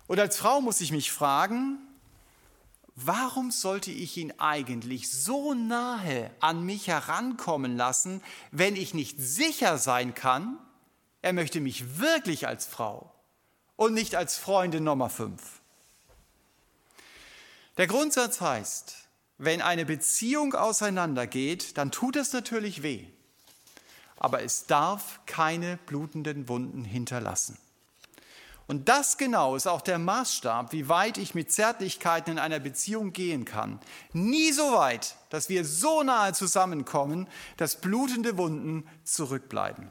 Und 0.09 0.19
als 0.19 0.37
Frau 0.37 0.61
muss 0.61 0.81
ich 0.81 0.91
mich 0.91 1.13
fragen, 1.13 1.79
warum 2.97 3.53
sollte 3.53 3.93
ich 3.93 4.17
ihn 4.17 4.33
eigentlich 4.39 5.13
so 5.13 5.55
nahe 5.55 6.33
an 6.41 6.65
mich 6.65 6.89
herankommen 6.89 7.77
lassen, 7.77 8.21
wenn 8.51 8.75
ich 8.75 8.95
nicht 8.95 9.21
sicher 9.21 9.79
sein 9.79 10.15
kann, 10.15 10.59
er 11.23 11.35
möchte 11.35 11.61
mich 11.61 12.01
wirklich 12.01 12.49
als 12.49 12.67
Frau 12.67 13.15
und 13.77 13.95
nicht 13.95 14.17
als 14.17 14.37
Freundin 14.37 14.83
Nummer 14.83 15.09
5. 15.09 15.41
Der 17.77 17.87
Grundsatz 17.87 18.41
heißt, 18.41 19.08
wenn 19.39 19.63
eine 19.63 19.87
Beziehung 19.87 20.55
auseinandergeht, 20.55 21.79
dann 21.79 21.91
tut 21.93 22.17
es 22.17 22.33
natürlich 22.33 22.83
weh, 22.83 23.07
aber 24.17 24.43
es 24.43 24.67
darf 24.67 25.21
keine 25.27 25.79
blutenden 25.87 26.49
Wunden 26.49 26.85
hinterlassen. 26.85 27.57
Und 28.67 28.91
das 28.91 29.17
genau 29.17 29.57
ist 29.57 29.67
auch 29.67 29.81
der 29.81 29.99
Maßstab, 29.99 30.73
wie 30.73 30.91
weit 30.91 31.17
ich 31.17 31.35
mit 31.35 31.51
Zärtlichkeiten 31.51 32.33
in 32.33 32.39
einer 32.39 32.61
Beziehung 32.61 33.15
gehen 33.15 33.47
kann. 33.47 33.81
Nie 34.13 34.53
so 34.53 34.75
weit, 34.75 35.17
dass 35.31 35.49
wir 35.49 35.65
so 35.65 36.03
nahe 36.03 36.35
zusammenkommen, 36.35 37.29
dass 37.57 37.81
blutende 37.81 38.37
Wunden 38.37 38.87
zurückbleiben. 39.05 39.89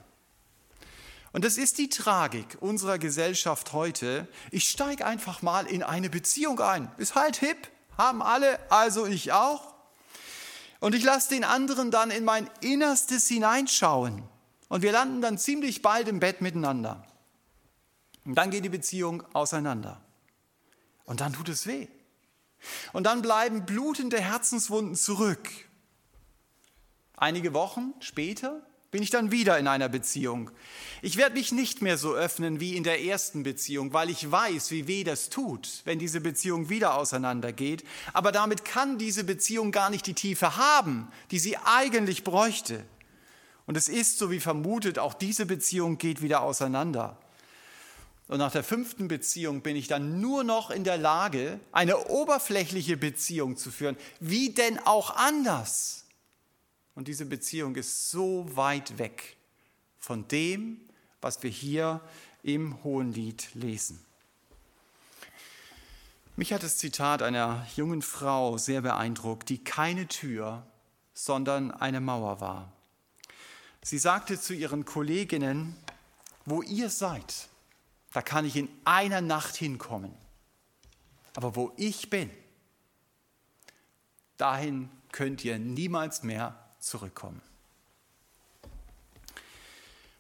Und 1.31 1.43
das 1.43 1.57
ist 1.57 1.79
die 1.79 1.89
Tragik 1.89 2.57
unserer 2.59 2.99
Gesellschaft 2.99 3.73
heute. 3.73 4.27
Ich 4.51 4.69
steige 4.69 5.07
einfach 5.07 5.41
mal 5.41 5.65
in 5.65 5.81
eine 5.81 6.11
Beziehung 6.11 6.59
ein. 6.59 6.91
Ist 6.97 7.15
halt 7.15 7.37
hip, 7.37 7.67
haben 7.97 8.21
alle, 8.21 8.59
also 8.71 9.05
ich 9.05 9.31
auch. 9.31 9.73
Und 10.79 10.93
ich 10.93 11.03
lasse 11.03 11.29
den 11.29 11.43
anderen 11.43 11.89
dann 11.89 12.11
in 12.11 12.23
mein 12.23 12.49
Innerstes 12.61 13.27
hineinschauen. 13.27 14.23
Und 14.69 14.81
wir 14.81 14.91
landen 14.91 15.21
dann 15.21 15.37
ziemlich 15.37 15.81
bald 15.81 16.07
im 16.07 16.19
Bett 16.19 16.41
miteinander. 16.41 17.05
Und 18.25 18.35
dann 18.35 18.51
geht 18.51 18.65
die 18.65 18.69
Beziehung 18.69 19.23
auseinander. 19.33 20.01
Und 21.05 21.21
dann 21.21 21.33
tut 21.33 21.49
es 21.49 21.65
weh. 21.65 21.87
Und 22.93 23.05
dann 23.05 23.21
bleiben 23.21 23.65
blutende 23.65 24.19
Herzenswunden 24.19 24.95
zurück. 24.95 25.49
Einige 27.15 27.53
Wochen 27.53 27.93
später 27.99 28.61
bin 28.91 29.03
ich 29.03 29.09
dann 29.09 29.31
wieder 29.31 29.57
in 29.59 29.67
einer 29.67 29.89
Beziehung. 29.89 30.49
Ich 31.01 31.17
werde 31.17 31.35
mich 31.35 31.51
nicht 31.51 31.81
mehr 31.81 31.97
so 31.97 32.13
öffnen 32.13 32.59
wie 32.59 32.75
in 32.75 32.83
der 32.83 33.03
ersten 33.03 33.43
Beziehung, 33.43 33.93
weil 33.93 34.09
ich 34.09 34.31
weiß, 34.31 34.71
wie 34.71 34.87
weh 34.87 35.03
das 35.03 35.29
tut, 35.29 35.81
wenn 35.85 35.99
diese 35.99 36.21
Beziehung 36.21 36.69
wieder 36.69 36.95
auseinandergeht. 36.95 37.83
Aber 38.13 38.31
damit 38.31 38.63
kann 38.63 38.97
diese 38.97 39.23
Beziehung 39.23 39.71
gar 39.71 39.89
nicht 39.89 40.07
die 40.07 40.13
Tiefe 40.13 40.57
haben, 40.57 41.09
die 41.31 41.39
sie 41.39 41.57
eigentlich 41.57 42.23
bräuchte. 42.23 42.83
Und 43.65 43.75
es 43.75 43.89
ist 43.89 44.17
so 44.17 44.31
wie 44.31 44.39
vermutet, 44.39 44.97
auch 44.97 45.13
diese 45.13 45.45
Beziehung 45.45 45.97
geht 45.97 46.21
wieder 46.21 46.41
auseinander. 46.41 47.17
Und 48.29 48.39
nach 48.39 48.51
der 48.51 48.63
fünften 48.63 49.07
Beziehung 49.07 49.61
bin 49.61 49.75
ich 49.75 49.87
dann 49.87 50.19
nur 50.19 50.43
noch 50.43 50.69
in 50.69 50.83
der 50.83 50.97
Lage, 50.97 51.59
eine 51.71 52.07
oberflächliche 52.07 52.97
Beziehung 52.97 53.55
zu 53.57 53.71
führen. 53.71 53.97
Wie 54.19 54.49
denn 54.49 54.79
auch 54.79 55.15
anders? 55.15 56.06
Und 56.97 57.07
diese 57.07 57.27
Beziehung 57.27 57.75
ist 57.75 58.09
so 58.09 58.47
weit 58.55 58.97
weg 58.97 59.37
von 59.99 60.27
dem, 60.29 60.81
was 61.21 61.43
wir 61.43 61.51
hier 61.51 62.01
im 62.41 62.83
Hohen 62.83 63.13
Lied 63.13 63.53
lesen. 63.53 64.03
Mich 66.37 66.53
hat 66.53 66.63
das 66.63 66.79
Zitat 66.79 67.21
einer 67.21 67.67
jungen 67.75 68.01
Frau 68.01 68.57
sehr 68.57 68.81
beeindruckt, 68.81 69.49
die 69.49 69.63
keine 69.63 70.07
Tür, 70.07 70.65
sondern 71.13 71.69
eine 71.69 72.01
Mauer 72.01 72.41
war. 72.41 72.73
Sie 73.83 73.99
sagte 73.99 74.41
zu 74.41 74.55
ihren 74.55 74.83
Kolleginnen, 74.83 75.75
wo 76.45 76.63
ihr 76.63 76.89
seid, 76.89 77.47
da 78.11 78.23
kann 78.23 78.43
ich 78.43 78.55
in 78.55 78.69
einer 78.85 79.21
Nacht 79.21 79.55
hinkommen. 79.55 80.15
Aber 81.35 81.55
wo 81.55 81.73
ich 81.77 82.09
bin, 82.09 82.31
dahin 84.37 84.89
könnt 85.11 85.45
ihr 85.45 85.59
niemals 85.59 86.23
mehr 86.23 86.63
zurückkommen. 86.87 87.41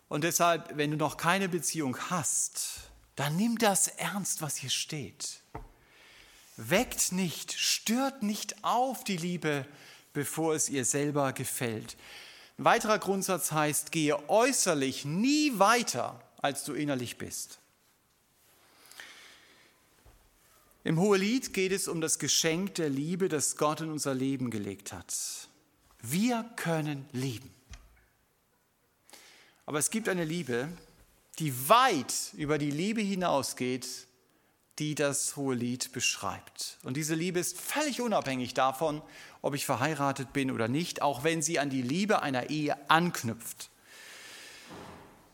Und 0.09 0.23
deshalb, 0.23 0.77
wenn 0.77 0.91
du 0.91 0.97
noch 0.97 1.17
keine 1.17 1.49
Beziehung 1.49 1.97
hast, 2.09 2.91
dann 3.15 3.35
nimm 3.35 3.57
das 3.57 3.87
ernst, 3.87 4.41
was 4.41 4.57
hier 4.57 4.69
steht. 4.69 5.41
Weckt 6.55 7.11
nicht, 7.11 7.53
stört 7.53 8.23
nicht 8.23 8.63
auf 8.63 9.03
die 9.03 9.17
Liebe, 9.17 9.65
bevor 10.13 10.55
es 10.55 10.69
ihr 10.69 10.85
selber 10.85 11.33
gefällt. 11.33 11.97
Ein 12.57 12.65
weiterer 12.65 12.99
Grundsatz 12.99 13.51
heißt, 13.51 13.91
gehe 13.91 14.29
äußerlich 14.29 15.05
nie 15.05 15.59
weiter, 15.59 16.21
als 16.41 16.63
du 16.63 16.73
innerlich 16.73 17.17
bist. 17.17 17.59
Im 20.83 20.99
Hohelied 20.99 21.53
geht 21.53 21.73
es 21.73 21.87
um 21.87 21.99
das 21.99 22.17
Geschenk 22.17 22.75
der 22.75 22.89
Liebe, 22.89 23.27
das 23.27 23.57
Gott 23.57 23.81
in 23.81 23.91
unser 23.91 24.13
Leben 24.13 24.49
gelegt 24.49 24.93
hat. 24.93 25.46
Wir 26.01 26.49
können 26.55 27.07
lieben. 27.11 27.53
Aber 29.65 29.79
es 29.79 29.89
gibt 29.89 30.07
eine 30.07 30.23
Liebe, 30.23 30.69
die 31.39 31.69
weit 31.69 32.31
über 32.33 32.57
die 32.57 32.71
Liebe 32.71 33.01
hinausgeht, 33.01 34.07
die 34.79 34.95
das 34.95 35.35
hohe 35.35 35.55
Lied 35.55 35.91
beschreibt. 35.91 36.77
Und 36.83 36.97
diese 36.97 37.15
Liebe 37.15 37.39
ist 37.39 37.59
völlig 37.59 37.99
unabhängig 37.99 38.53
davon, 38.53 39.01
ob 39.41 39.55
ich 39.55 39.65
verheiratet 39.65 40.33
bin 40.33 40.51
oder 40.51 40.67
nicht, 40.67 41.01
auch 41.01 41.23
wenn 41.23 41.41
sie 41.41 41.59
an 41.59 41.69
die 41.69 41.81
Liebe 41.81 42.21
einer 42.21 42.49
Ehe 42.49 42.77
anknüpft. 42.89 43.69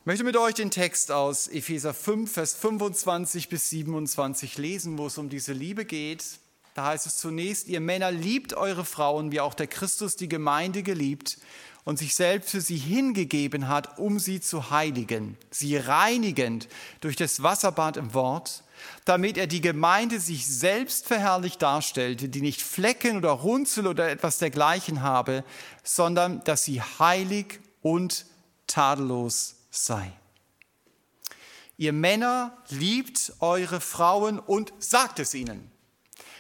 Ich 0.02 0.06
möchte 0.06 0.24
mit 0.24 0.36
euch 0.36 0.56
den 0.56 0.72
Text 0.72 1.12
aus 1.12 1.48
Epheser 1.48 1.94
5, 1.94 2.32
Vers 2.32 2.56
25 2.56 3.50
bis 3.50 3.70
27 3.70 4.58
lesen, 4.58 4.98
wo 4.98 5.08
es 5.08 5.18
um 5.18 5.30
diese 5.30 5.54
Liebe 5.54 5.86
geht. 5.86 6.40
Da 6.74 6.86
heißt 6.86 7.06
es 7.06 7.18
zunächst, 7.18 7.68
ihr 7.68 7.80
Männer 7.80 8.12
liebt 8.12 8.54
eure 8.54 8.86
Frauen, 8.86 9.32
wie 9.32 9.42
auch 9.42 9.54
der 9.54 9.68
Christus 9.68 10.16
die 10.16 10.30
Gemeinde 10.30 10.82
geliebt 10.82 11.38
und 11.84 12.00
sich 12.00 12.16
selbst 12.16 12.50
für 12.50 12.62
sie 12.62 12.78
hingegeben 12.78 13.68
hat, 13.68 14.00
um 14.00 14.18
sie 14.18 14.40
zu 14.42 14.72
heiligen, 14.72 15.38
sie 15.52 15.76
reinigend 15.78 16.68
durch 17.02 17.16
das 17.16 17.44
Wasserbad 17.44 17.98
im 17.98 18.14
Wort, 18.14 18.64
damit 19.06 19.38
er 19.38 19.48
die 19.48 19.62
Gemeinde 19.62 20.20
sich 20.20 20.48
selbst 20.48 21.08
verherrlicht 21.08 21.62
darstellte, 21.62 22.30
die 22.30 22.42
nicht 22.42 22.62
Flecken 22.62 23.18
oder 23.18 23.32
Runzel 23.32 23.86
oder 23.86 24.10
etwas 24.10 24.38
dergleichen 24.38 25.02
habe, 25.02 25.44
sondern 25.84 26.44
dass 26.44 26.64
sie 26.64 26.82
heilig 26.82 27.60
und 27.82 28.26
tadellos 28.66 29.56
sei. 29.70 30.12
Ihr 31.78 31.94
Männer 31.94 32.58
liebt 32.70 33.34
eure 33.40 33.82
Frauen 33.82 34.40
und 34.40 34.74
sagt 34.80 35.20
es 35.20 35.34
ihnen. 35.34 35.73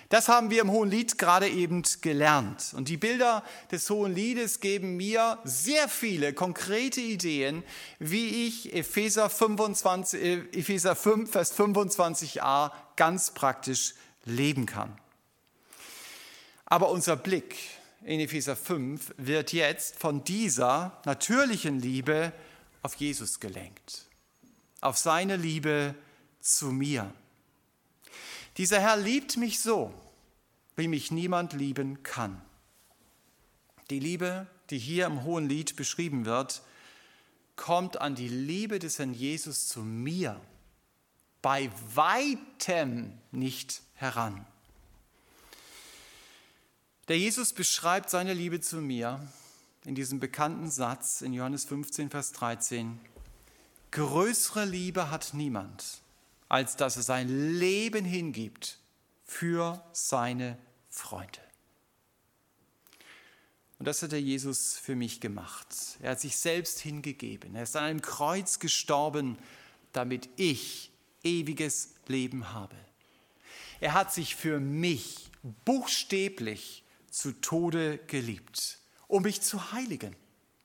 Das 0.10 0.28
haben 0.28 0.50
wir 0.50 0.62
im 0.62 0.72
Hohen 0.72 0.90
Lied 0.90 1.18
gerade 1.18 1.50
eben 1.50 1.84
gelernt. 2.02 2.74
Und 2.76 2.90
die 2.90 2.98
Bilder 2.98 3.44
des 3.72 3.90
Hohen 3.90 4.14
Liedes 4.14 4.60
geben 4.60 4.96
mir 4.98 5.40
sehr 5.44 5.90
viele 5.90 6.34
konkrete 6.34 7.02
Ideen, 7.02 7.64
wie 8.00 8.48
ich 8.48 8.74
Epheser, 8.74 9.30
25, 9.30 10.22
äh, 10.22 10.34
Epheser 10.52 10.96
5, 10.96 11.32
Vers 11.32 11.58
25a 11.58 12.72
ganz 12.96 13.32
praktisch 13.32 13.96
leben 14.26 14.66
kann. 14.66 14.98
Aber 16.66 16.90
unser 16.90 17.16
Blick 17.16 17.56
in 18.04 18.20
Epheser 18.20 18.56
5 18.56 19.14
wird 19.18 19.54
jetzt 19.54 20.00
von 20.00 20.24
dieser 20.24 21.00
natürlichen 21.06 21.80
Liebe 21.80 22.34
auf 22.82 22.96
Jesus 22.96 23.40
gelenkt, 23.40 24.06
auf 24.82 24.98
seine 24.98 25.38
Liebe 25.38 25.96
zu 26.42 26.68
mir. 26.68 27.14
Dieser 28.58 28.80
Herr 28.80 28.98
liebt 28.98 29.38
mich 29.38 29.60
so, 29.60 29.94
wie 30.76 30.88
mich 30.88 31.12
niemand 31.12 31.54
lieben 31.54 32.04
kann. 32.04 32.42
Die 33.90 34.00
Liebe, 34.00 34.48
die 34.70 34.78
hier 34.78 35.06
im 35.06 35.24
Hohen 35.24 35.50
Lied 35.50 35.76
beschrieben 35.76 36.26
wird, 36.26 36.62
kommt 37.56 38.00
an 38.02 38.16
die 38.16 38.30
Liebe 38.30 38.80
des 38.80 39.00
Herrn 39.00 39.14
Jesus 39.14 39.68
zu 39.68 39.82
mir 39.82 40.40
bei 41.42 41.70
weitem 41.94 43.12
nicht 43.32 43.82
heran. 43.96 44.46
Der 47.10 47.20
Jesus 47.20 47.52
beschreibt 47.52 48.10
seine 48.10 48.34
Liebe 48.34 48.62
zu 48.62 48.78
mir 48.78 49.20
in 49.84 49.94
diesem 49.94 50.20
bekannten 50.20 50.72
Satz 50.72 51.22
in 51.22 51.34
Johannes 51.34 51.66
15, 51.66 52.10
Vers 52.10 52.32
13. 52.32 53.00
Größere 53.92 54.64
Liebe 54.64 55.12
hat 55.12 55.34
niemand, 55.34 56.02
als 56.54 56.76
dass 56.76 56.98
er 56.98 57.02
sein 57.02 57.58
Leben 57.58 58.06
hingibt 58.06 58.78
für 59.26 59.84
seine 59.92 60.56
Freunde. 60.88 61.40
Und 63.80 63.88
das 63.88 64.04
hat 64.04 64.12
der 64.12 64.22
Jesus 64.22 64.78
für 64.78 64.96
mich 64.96 65.20
gemacht. 65.20 65.68
Er 66.00 66.12
hat 66.12 66.22
sich 66.22 66.38
selbst 66.38 66.80
hingegeben. 66.80 67.56
Er 67.56 67.64
ist 67.64 67.76
an 67.76 67.86
einem 67.86 68.02
Kreuz 68.04 68.60
gestorben, 68.60 69.40
damit 69.94 70.30
ich 70.36 70.92
ewiges 71.24 71.96
Leben 72.06 72.54
habe. 72.54 72.76
Er 73.80 73.96
hat 73.96 74.14
sich 74.14 74.36
für 74.36 74.60
mich 74.60 75.32
buchstäblich 75.66 76.84
zu 77.10 77.32
Tode 77.32 77.98
geliebt, 78.06 78.78
um 79.08 79.24
mich 79.24 79.42
zu 79.42 79.72
heiligen, 79.72 80.16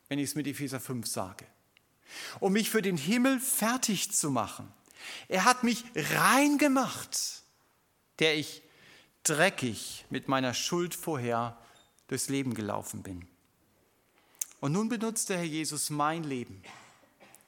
wenn 0.09 0.19
ich 0.19 0.29
es 0.29 0.35
mit 0.35 0.47
Epheser 0.47 0.81
5 0.81 1.07
sage, 1.07 1.47
um 2.41 2.53
mich 2.53 2.69
für 2.69 2.83
den 2.83 2.99
Himmel 2.99 3.41
fertig 3.41 4.13
zu 4.13 4.31
machen. 4.31 4.71
Er 5.29 5.45
hat 5.45 5.65
mich 5.65 5.85
rein 5.95 6.59
gemacht 6.59 7.39
der 8.19 8.37
ich 8.37 8.63
dreckig 9.23 10.05
mit 10.11 10.29
meiner 10.29 10.55
Schuld 10.55 10.95
vorher 10.95 11.59
durchs 12.09 12.29
Leben 12.29 12.55
gelaufen 12.55 13.03
bin. 13.03 13.27
Und 14.61 14.73
nun 14.73 14.89
benutzt 14.89 15.29
der 15.29 15.39
Herr 15.39 15.45
Jesus 15.45 15.91
mein 15.91 16.25
Leben, 16.25 16.63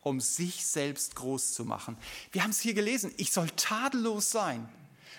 um 0.01 0.20
sich 0.20 0.64
selbst 0.66 1.16
groß 1.16 1.55
zu 1.55 1.64
machen. 1.64 1.96
Wir 2.33 2.42
haben 2.42 2.51
es 2.51 2.61
hier 2.61 2.75
gelesen, 2.75 3.12
ich 3.16 3.33
soll 3.33 3.51
tadellos 3.51 4.31
sein, 4.31 4.68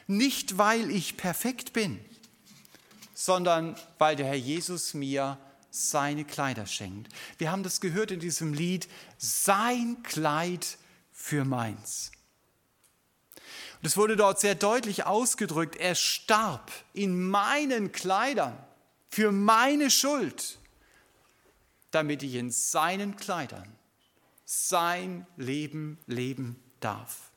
nicht 0.07 0.57
weil 0.57 0.89
ich 0.89 1.17
perfekt 1.17 1.73
bin, 1.73 1.99
sondern 3.13 3.75
weil 3.97 4.15
der 4.15 4.27
Herr 4.27 4.35
Jesus 4.35 4.93
mir 4.93 5.37
seine 5.69 6.25
Kleider 6.25 6.65
schenkt. 6.65 7.11
Wir 7.37 7.51
haben 7.51 7.63
das 7.63 7.81
gehört 7.81 8.11
in 8.11 8.19
diesem 8.19 8.53
Lied, 8.53 8.87
sein 9.17 10.01
Kleid 10.03 10.77
für 11.11 11.45
meins. 11.45 12.11
Und 13.81 13.87
es 13.87 13.97
wurde 13.97 14.15
dort 14.15 14.39
sehr 14.39 14.53
deutlich 14.53 15.05
ausgedrückt, 15.05 15.75
er 15.75 15.95
starb 15.95 16.71
in 16.93 17.29
meinen 17.29 17.91
Kleidern 17.91 18.55
für 19.09 19.31
meine 19.31 19.89
Schuld, 19.89 20.59
damit 21.89 22.21
ich 22.21 22.35
in 22.35 22.51
seinen 22.51 23.15
Kleidern 23.15 23.67
sein 24.45 25.25
Leben 25.35 25.97
leben 26.05 26.61
darf. 26.79 27.31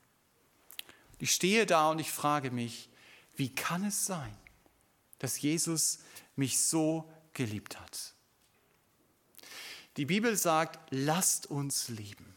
Ich 1.19 1.33
stehe 1.33 1.65
da 1.65 1.91
und 1.91 1.99
ich 1.99 2.11
frage 2.11 2.51
mich, 2.51 2.91
wie 3.37 3.49
kann 3.49 3.83
es 3.85 4.05
sein, 4.05 4.37
dass 5.21 5.41
Jesus 5.41 6.01
mich 6.37 6.61
so 6.61 7.11
geliebt 7.33 7.81
hat? 7.81 8.13
Die 9.97 10.05
Bibel 10.05 10.37
sagt, 10.37 10.79
lasst 10.91 11.47
uns 11.47 11.89
lieben, 11.89 12.35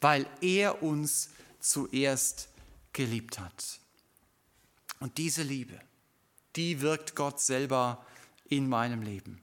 weil 0.00 0.26
er 0.40 0.82
uns 0.82 1.28
zuerst 1.60 2.48
geliebt 2.92 3.38
hat. 3.38 3.80
Und 5.00 5.18
diese 5.18 5.42
Liebe, 5.42 5.80
die 6.56 6.80
wirkt 6.80 7.16
Gott 7.16 7.40
selber 7.40 8.04
in 8.48 8.68
meinem 8.68 9.02
Leben. 9.02 9.42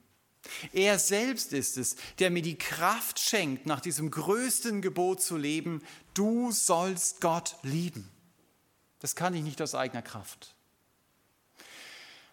Er 0.73 0.97
selbst 0.99 1.53
ist 1.53 1.77
es, 1.77 1.95
der 2.17 2.29
mir 2.29 2.41
die 2.41 2.57
Kraft 2.57 3.19
schenkt, 3.19 3.65
nach 3.65 3.81
diesem 3.81 4.09
größten 4.09 4.81
Gebot 4.81 5.21
zu 5.21 5.37
leben, 5.37 5.83
du 6.13 6.51
sollst 6.51 7.21
Gott 7.21 7.55
lieben. 7.63 8.09
Das 8.99 9.15
kann 9.15 9.33
ich 9.33 9.43
nicht 9.43 9.61
aus 9.61 9.75
eigener 9.75 10.01
Kraft. 10.01 10.55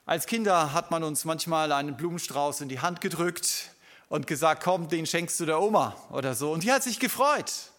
Als 0.05 0.27
Kinder 0.27 0.73
hat 0.73 0.91
man 0.91 1.03
uns 1.03 1.25
manchmal 1.25 1.73
einen 1.73 1.97
Blumenstrauß 1.97 2.61
in 2.61 2.69
die 2.69 2.81
Hand 2.81 3.01
gedrückt 3.01 3.71
und 4.09 4.27
gesagt, 4.27 4.63
komm, 4.63 4.89
den 4.89 5.07
schenkst 5.07 5.39
du 5.41 5.47
der 5.47 5.61
Oma 5.61 5.97
oder 6.11 6.35
so. 6.35 6.53
Und 6.53 6.63
die 6.63 6.71
hat 6.71 6.85
sich 6.85 7.01
gefreut. 7.01 7.73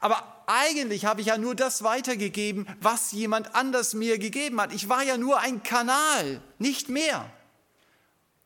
Aber 0.00 0.42
eigentlich 0.46 1.04
habe 1.04 1.20
ich 1.20 1.28
ja 1.28 1.38
nur 1.38 1.54
das 1.54 1.82
weitergegeben, 1.82 2.66
was 2.80 3.12
jemand 3.12 3.54
anders 3.54 3.94
mir 3.94 4.18
gegeben 4.18 4.60
hat. 4.60 4.72
Ich 4.72 4.88
war 4.88 5.02
ja 5.02 5.16
nur 5.16 5.40
ein 5.40 5.62
Kanal, 5.62 6.40
nicht 6.58 6.88
mehr. 6.88 7.30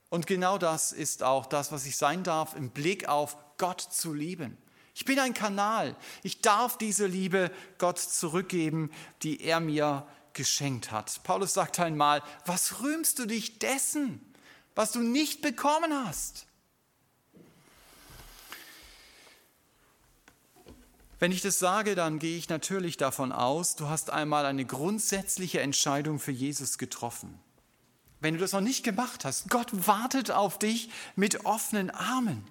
Und 0.08 0.26
genau 0.26 0.58
das 0.58 0.92
ist 0.92 1.22
auch 1.22 1.46
das, 1.46 1.72
was 1.72 1.86
ich 1.86 1.96
sein 1.96 2.22
darf, 2.22 2.54
im 2.54 2.70
Blick 2.70 3.08
auf 3.08 3.36
Gott 3.56 3.80
zu 3.80 4.12
lieben. 4.12 4.58
Ich 4.94 5.04
bin 5.04 5.18
ein 5.18 5.32
Kanal. 5.32 5.96
Ich 6.22 6.42
darf 6.42 6.76
diese 6.76 7.06
Liebe 7.06 7.50
Gott 7.78 7.98
zurückgeben, 7.98 8.90
die 9.22 9.40
er 9.40 9.60
mir 9.60 10.06
geschenkt 10.34 10.90
hat. 10.90 11.22
Paulus 11.24 11.54
sagt 11.54 11.80
einmal, 11.80 12.22
was 12.44 12.82
rühmst 12.82 13.18
du 13.18 13.26
dich 13.26 13.58
dessen, 13.58 14.20
was 14.74 14.92
du 14.92 15.00
nicht 15.00 15.40
bekommen 15.40 15.92
hast? 16.06 16.46
Wenn 21.22 21.30
ich 21.30 21.40
das 21.40 21.60
sage, 21.60 21.94
dann 21.94 22.18
gehe 22.18 22.36
ich 22.36 22.48
natürlich 22.48 22.96
davon 22.96 23.30
aus, 23.30 23.76
du 23.76 23.88
hast 23.88 24.10
einmal 24.10 24.44
eine 24.44 24.64
grundsätzliche 24.64 25.60
Entscheidung 25.60 26.18
für 26.18 26.32
Jesus 26.32 26.78
getroffen 26.78 27.38
wenn 28.22 28.34
du 28.34 28.40
das 28.40 28.52
noch 28.52 28.60
nicht 28.60 28.84
gemacht 28.84 29.24
hast, 29.24 29.50
Gott 29.50 29.68
wartet 29.86 30.30
auf 30.30 30.58
dich 30.58 30.90
mit 31.16 31.44
offenen 31.44 31.90
Armen. 31.90 32.44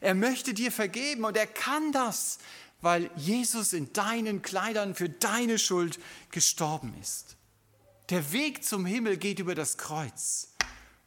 Er 0.00 0.14
möchte 0.14 0.54
dir 0.54 0.72
vergeben 0.72 1.24
und 1.24 1.36
er 1.36 1.46
kann 1.46 1.92
das, 1.92 2.38
weil 2.80 3.10
Jesus 3.14 3.74
in 3.74 3.92
deinen 3.92 4.40
Kleidern 4.40 4.94
für 4.94 5.10
deine 5.10 5.58
Schuld 5.58 6.00
gestorben 6.30 6.94
ist. 7.02 7.36
Der 8.08 8.32
Weg 8.32 8.64
zum 8.64 8.86
Himmel 8.86 9.18
geht 9.18 9.38
über 9.38 9.54
das 9.54 9.76
Kreuz 9.76 10.48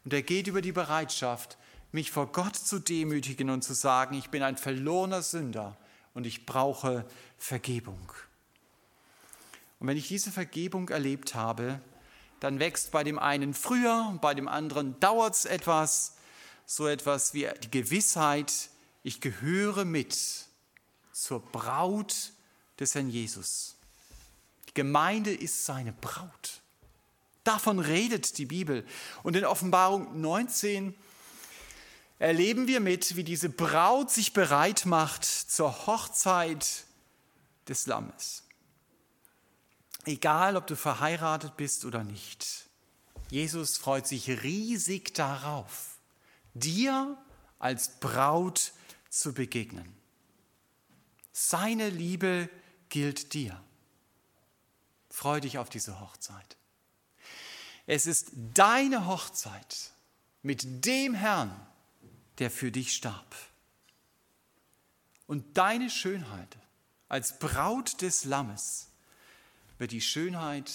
und 0.05 0.13
er 0.13 0.21
geht 0.21 0.45
über 0.45 0.61
die 0.61 0.71
Bereitschaft, 0.71 1.57
mich 1.91 2.11
vor 2.11 2.31
Gott 2.31 2.55
zu 2.55 2.77
demütigen 2.77 3.49
und 3.49 3.63
zu 3.63 3.73
sagen, 3.73 4.15
ich 4.15 4.29
bin 4.29 4.43
ein 4.43 4.55
verlorener 4.57 5.23
Sünder 5.23 5.77
und 6.13 6.25
ich 6.25 6.45
brauche 6.45 7.05
Vergebung. 7.37 8.11
Und 9.79 9.87
wenn 9.87 9.97
ich 9.97 10.07
diese 10.07 10.31
Vergebung 10.31 10.89
erlebt 10.89 11.35
habe, 11.35 11.81
dann 12.39 12.59
wächst 12.59 12.91
bei 12.91 13.03
dem 13.03 13.19
einen 13.19 13.53
früher 13.53 14.07
und 14.09 14.21
bei 14.21 14.33
dem 14.33 14.47
anderen 14.47 14.99
dauert 14.99 15.35
es 15.35 15.45
etwas, 15.45 16.15
so 16.65 16.87
etwas 16.87 17.33
wie 17.33 17.49
die 17.63 17.71
Gewissheit, 17.71 18.69
ich 19.03 19.21
gehöre 19.21 19.85
mit 19.85 20.17
zur 21.11 21.39
Braut 21.41 22.31
des 22.79 22.95
Herrn 22.95 23.09
Jesus. 23.09 23.75
Die 24.69 24.73
Gemeinde 24.73 25.33
ist 25.33 25.65
seine 25.65 25.91
Braut. 25.91 26.61
Davon 27.43 27.79
redet 27.79 28.37
die 28.37 28.45
Bibel. 28.45 28.85
Und 29.23 29.35
in 29.35 29.45
Offenbarung 29.45 30.21
19 30.21 30.95
erleben 32.21 32.67
wir 32.67 32.81
mit, 32.81 33.15
wie 33.15 33.23
diese 33.23 33.49
Braut 33.49 34.11
sich 34.11 34.31
bereit 34.31 34.85
macht 34.85 35.25
zur 35.25 35.87
Hochzeit 35.87 36.85
des 37.67 37.87
Lammes. 37.87 38.43
Egal, 40.05 40.55
ob 40.55 40.67
du 40.67 40.75
verheiratet 40.75 41.57
bist 41.57 41.83
oder 41.83 42.03
nicht. 42.03 42.67
Jesus 43.31 43.77
freut 43.77 44.05
sich 44.05 44.29
riesig 44.43 45.15
darauf, 45.15 45.97
dir 46.53 47.17
als 47.57 47.99
Braut 47.99 48.73
zu 49.09 49.33
begegnen. 49.33 49.91
Seine 51.33 51.89
Liebe 51.89 52.49
gilt 52.89 53.33
dir. 53.33 53.59
Freu 55.09 55.39
dich 55.39 55.57
auf 55.57 55.69
diese 55.69 55.99
Hochzeit. 55.99 56.55
Es 57.87 58.05
ist 58.05 58.29
deine 58.53 59.07
Hochzeit 59.07 59.89
mit 60.43 60.85
dem 60.85 61.15
Herrn, 61.15 61.67
der 62.41 62.49
für 62.49 62.71
dich 62.71 62.93
starb. 62.93 63.35
Und 65.27 65.57
deine 65.57 65.91
Schönheit 65.91 66.57
als 67.07 67.37
Braut 67.37 68.01
des 68.01 68.25
Lammes 68.25 68.89
wird 69.77 69.91
die 69.91 70.01
Schönheit, 70.01 70.71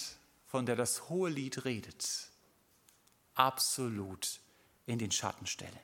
von 0.47 0.65
der 0.65 0.77
das 0.77 1.09
hohe 1.09 1.29
Lied 1.29 1.65
redet, 1.65 2.29
absolut 3.35 4.39
in 4.85 4.97
den 4.97 5.11
Schatten 5.11 5.45
stellen. 5.45 5.77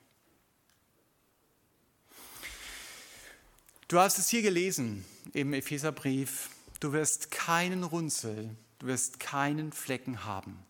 Du 3.90 4.00
hast 4.00 4.18
es 4.20 4.30
hier 4.30 4.42
gelesen 4.42 5.04
im 5.34 5.54
Epheserbrief. 5.54 6.50
Du 6.80 6.94
wirst 6.94 7.30
keinen 7.30 7.84
Runzel, 7.84 8.56
du 8.80 8.88
wirst 8.88 9.20
keinen 9.20 9.74
Flecken 9.74 10.24
haben. 10.24 10.66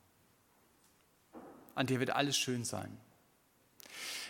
An 1.76 1.86
dir 1.86 2.00
wird 2.00 2.10
alles 2.10 2.36
schön 2.36 2.66
sein. 2.66 2.98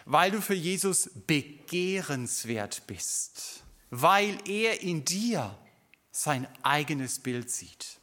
Weil 0.06 0.32
du 0.32 0.42
für 0.42 0.54
Jesus 0.54 1.10
begehrenswert 1.28 2.88
bist, 2.88 3.64
weil 3.90 4.38
er 4.48 4.82
in 4.82 5.06
dir 5.06 5.58
sein 6.12 6.48
eigenes 6.64 7.20
Bild 7.20 7.50
sieht 7.50 8.00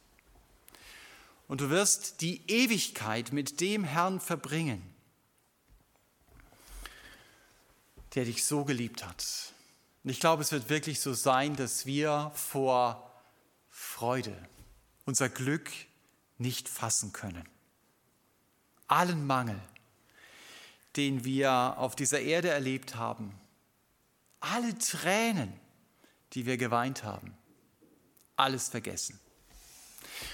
und 1.51 1.59
du 1.59 1.69
wirst 1.69 2.21
die 2.21 2.49
Ewigkeit 2.49 3.33
mit 3.33 3.59
dem 3.59 3.83
Herrn 3.83 4.21
verbringen, 4.21 4.81
der 8.15 8.23
dich 8.23 8.45
so 8.45 8.63
geliebt 8.63 9.05
hat. 9.05 9.51
Und 10.01 10.11
ich 10.11 10.21
glaube, 10.21 10.43
es 10.43 10.53
wird 10.53 10.69
wirklich 10.69 11.01
so 11.01 11.13
sein, 11.13 11.57
dass 11.57 11.85
wir 11.85 12.31
vor 12.35 13.11
Freude 13.69 14.33
unser 15.03 15.27
Glück 15.27 15.69
nicht 16.37 16.69
fassen 16.69 17.11
können. 17.11 17.43
Allen 18.87 19.27
Mangel, 19.27 19.59
den 20.95 21.23
wir 21.23 21.75
auf 21.77 21.95
dieser 21.95 22.19
Erde 22.19 22.49
erlebt 22.49 22.95
haben, 22.95 23.33
alle 24.39 24.77
Tränen, 24.77 25.53
die 26.33 26.45
wir 26.45 26.57
geweint 26.57 27.03
haben, 27.03 27.35
alles 28.35 28.69
vergessen. 28.69 29.19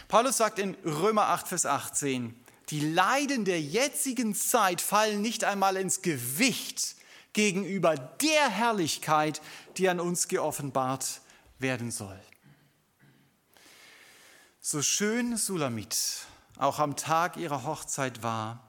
Paulus 0.07 0.37
sagt 0.37 0.59
in 0.59 0.75
Römer 0.85 1.27
8, 1.27 1.47
Vers 1.47 1.65
18, 1.65 2.35
die 2.69 2.79
Leiden 2.79 3.45
der 3.45 3.61
jetzigen 3.61 4.35
Zeit 4.35 4.81
fallen 4.81 5.21
nicht 5.21 5.43
einmal 5.43 5.77
ins 5.77 6.01
Gewicht 6.01 6.95
gegenüber 7.33 7.95
der 7.95 8.49
Herrlichkeit, 8.49 9.41
die 9.77 9.87
an 9.89 9.99
uns 9.99 10.27
geoffenbart 10.27 11.21
werden 11.59 11.91
soll. 11.91 12.19
So 14.59 14.81
schön 14.81 15.37
Sulamit 15.37 16.25
auch 16.57 16.79
am 16.79 16.95
Tag 16.95 17.37
ihrer 17.37 17.63
Hochzeit 17.63 18.23
war, 18.23 18.66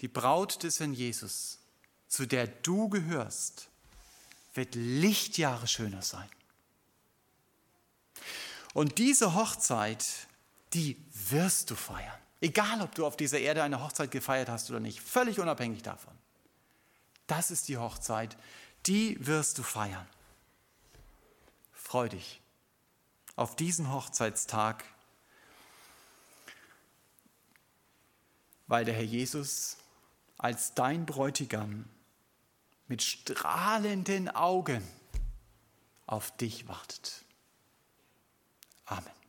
die 0.00 0.08
Braut 0.08 0.62
des 0.62 0.80
Herrn 0.80 0.94
Jesus, 0.94 1.58
zu 2.08 2.26
der 2.26 2.46
du 2.46 2.88
gehörst, 2.88 3.68
wird 4.54 4.74
Lichtjahre 4.74 5.68
schöner 5.68 6.02
sein. 6.02 6.28
Und 8.72 8.98
diese 8.98 9.34
Hochzeit, 9.34 10.04
die 10.72 10.96
wirst 11.12 11.70
du 11.70 11.74
feiern. 11.74 12.18
Egal, 12.40 12.80
ob 12.80 12.94
du 12.94 13.04
auf 13.04 13.16
dieser 13.16 13.38
Erde 13.38 13.62
eine 13.62 13.82
Hochzeit 13.82 14.10
gefeiert 14.10 14.48
hast 14.48 14.70
oder 14.70 14.80
nicht, 14.80 15.00
völlig 15.00 15.38
unabhängig 15.38 15.82
davon. 15.82 16.14
Das 17.26 17.50
ist 17.50 17.68
die 17.68 17.76
Hochzeit, 17.76 18.36
die 18.86 19.24
wirst 19.24 19.58
du 19.58 19.62
feiern. 19.62 20.08
Freu 21.72 22.08
dich 22.08 22.40
auf 23.36 23.56
diesen 23.56 23.92
Hochzeitstag, 23.92 24.84
weil 28.66 28.84
der 28.84 28.94
Herr 28.94 29.02
Jesus 29.02 29.76
als 30.40 30.72
dein 30.74 31.04
Bräutigam 31.04 31.84
mit 32.88 33.02
strahlenden 33.02 34.28
Augen 34.28 34.82
auf 36.06 36.34
dich 36.38 36.66
wartet. 36.66 37.24
Amen. 38.86 39.19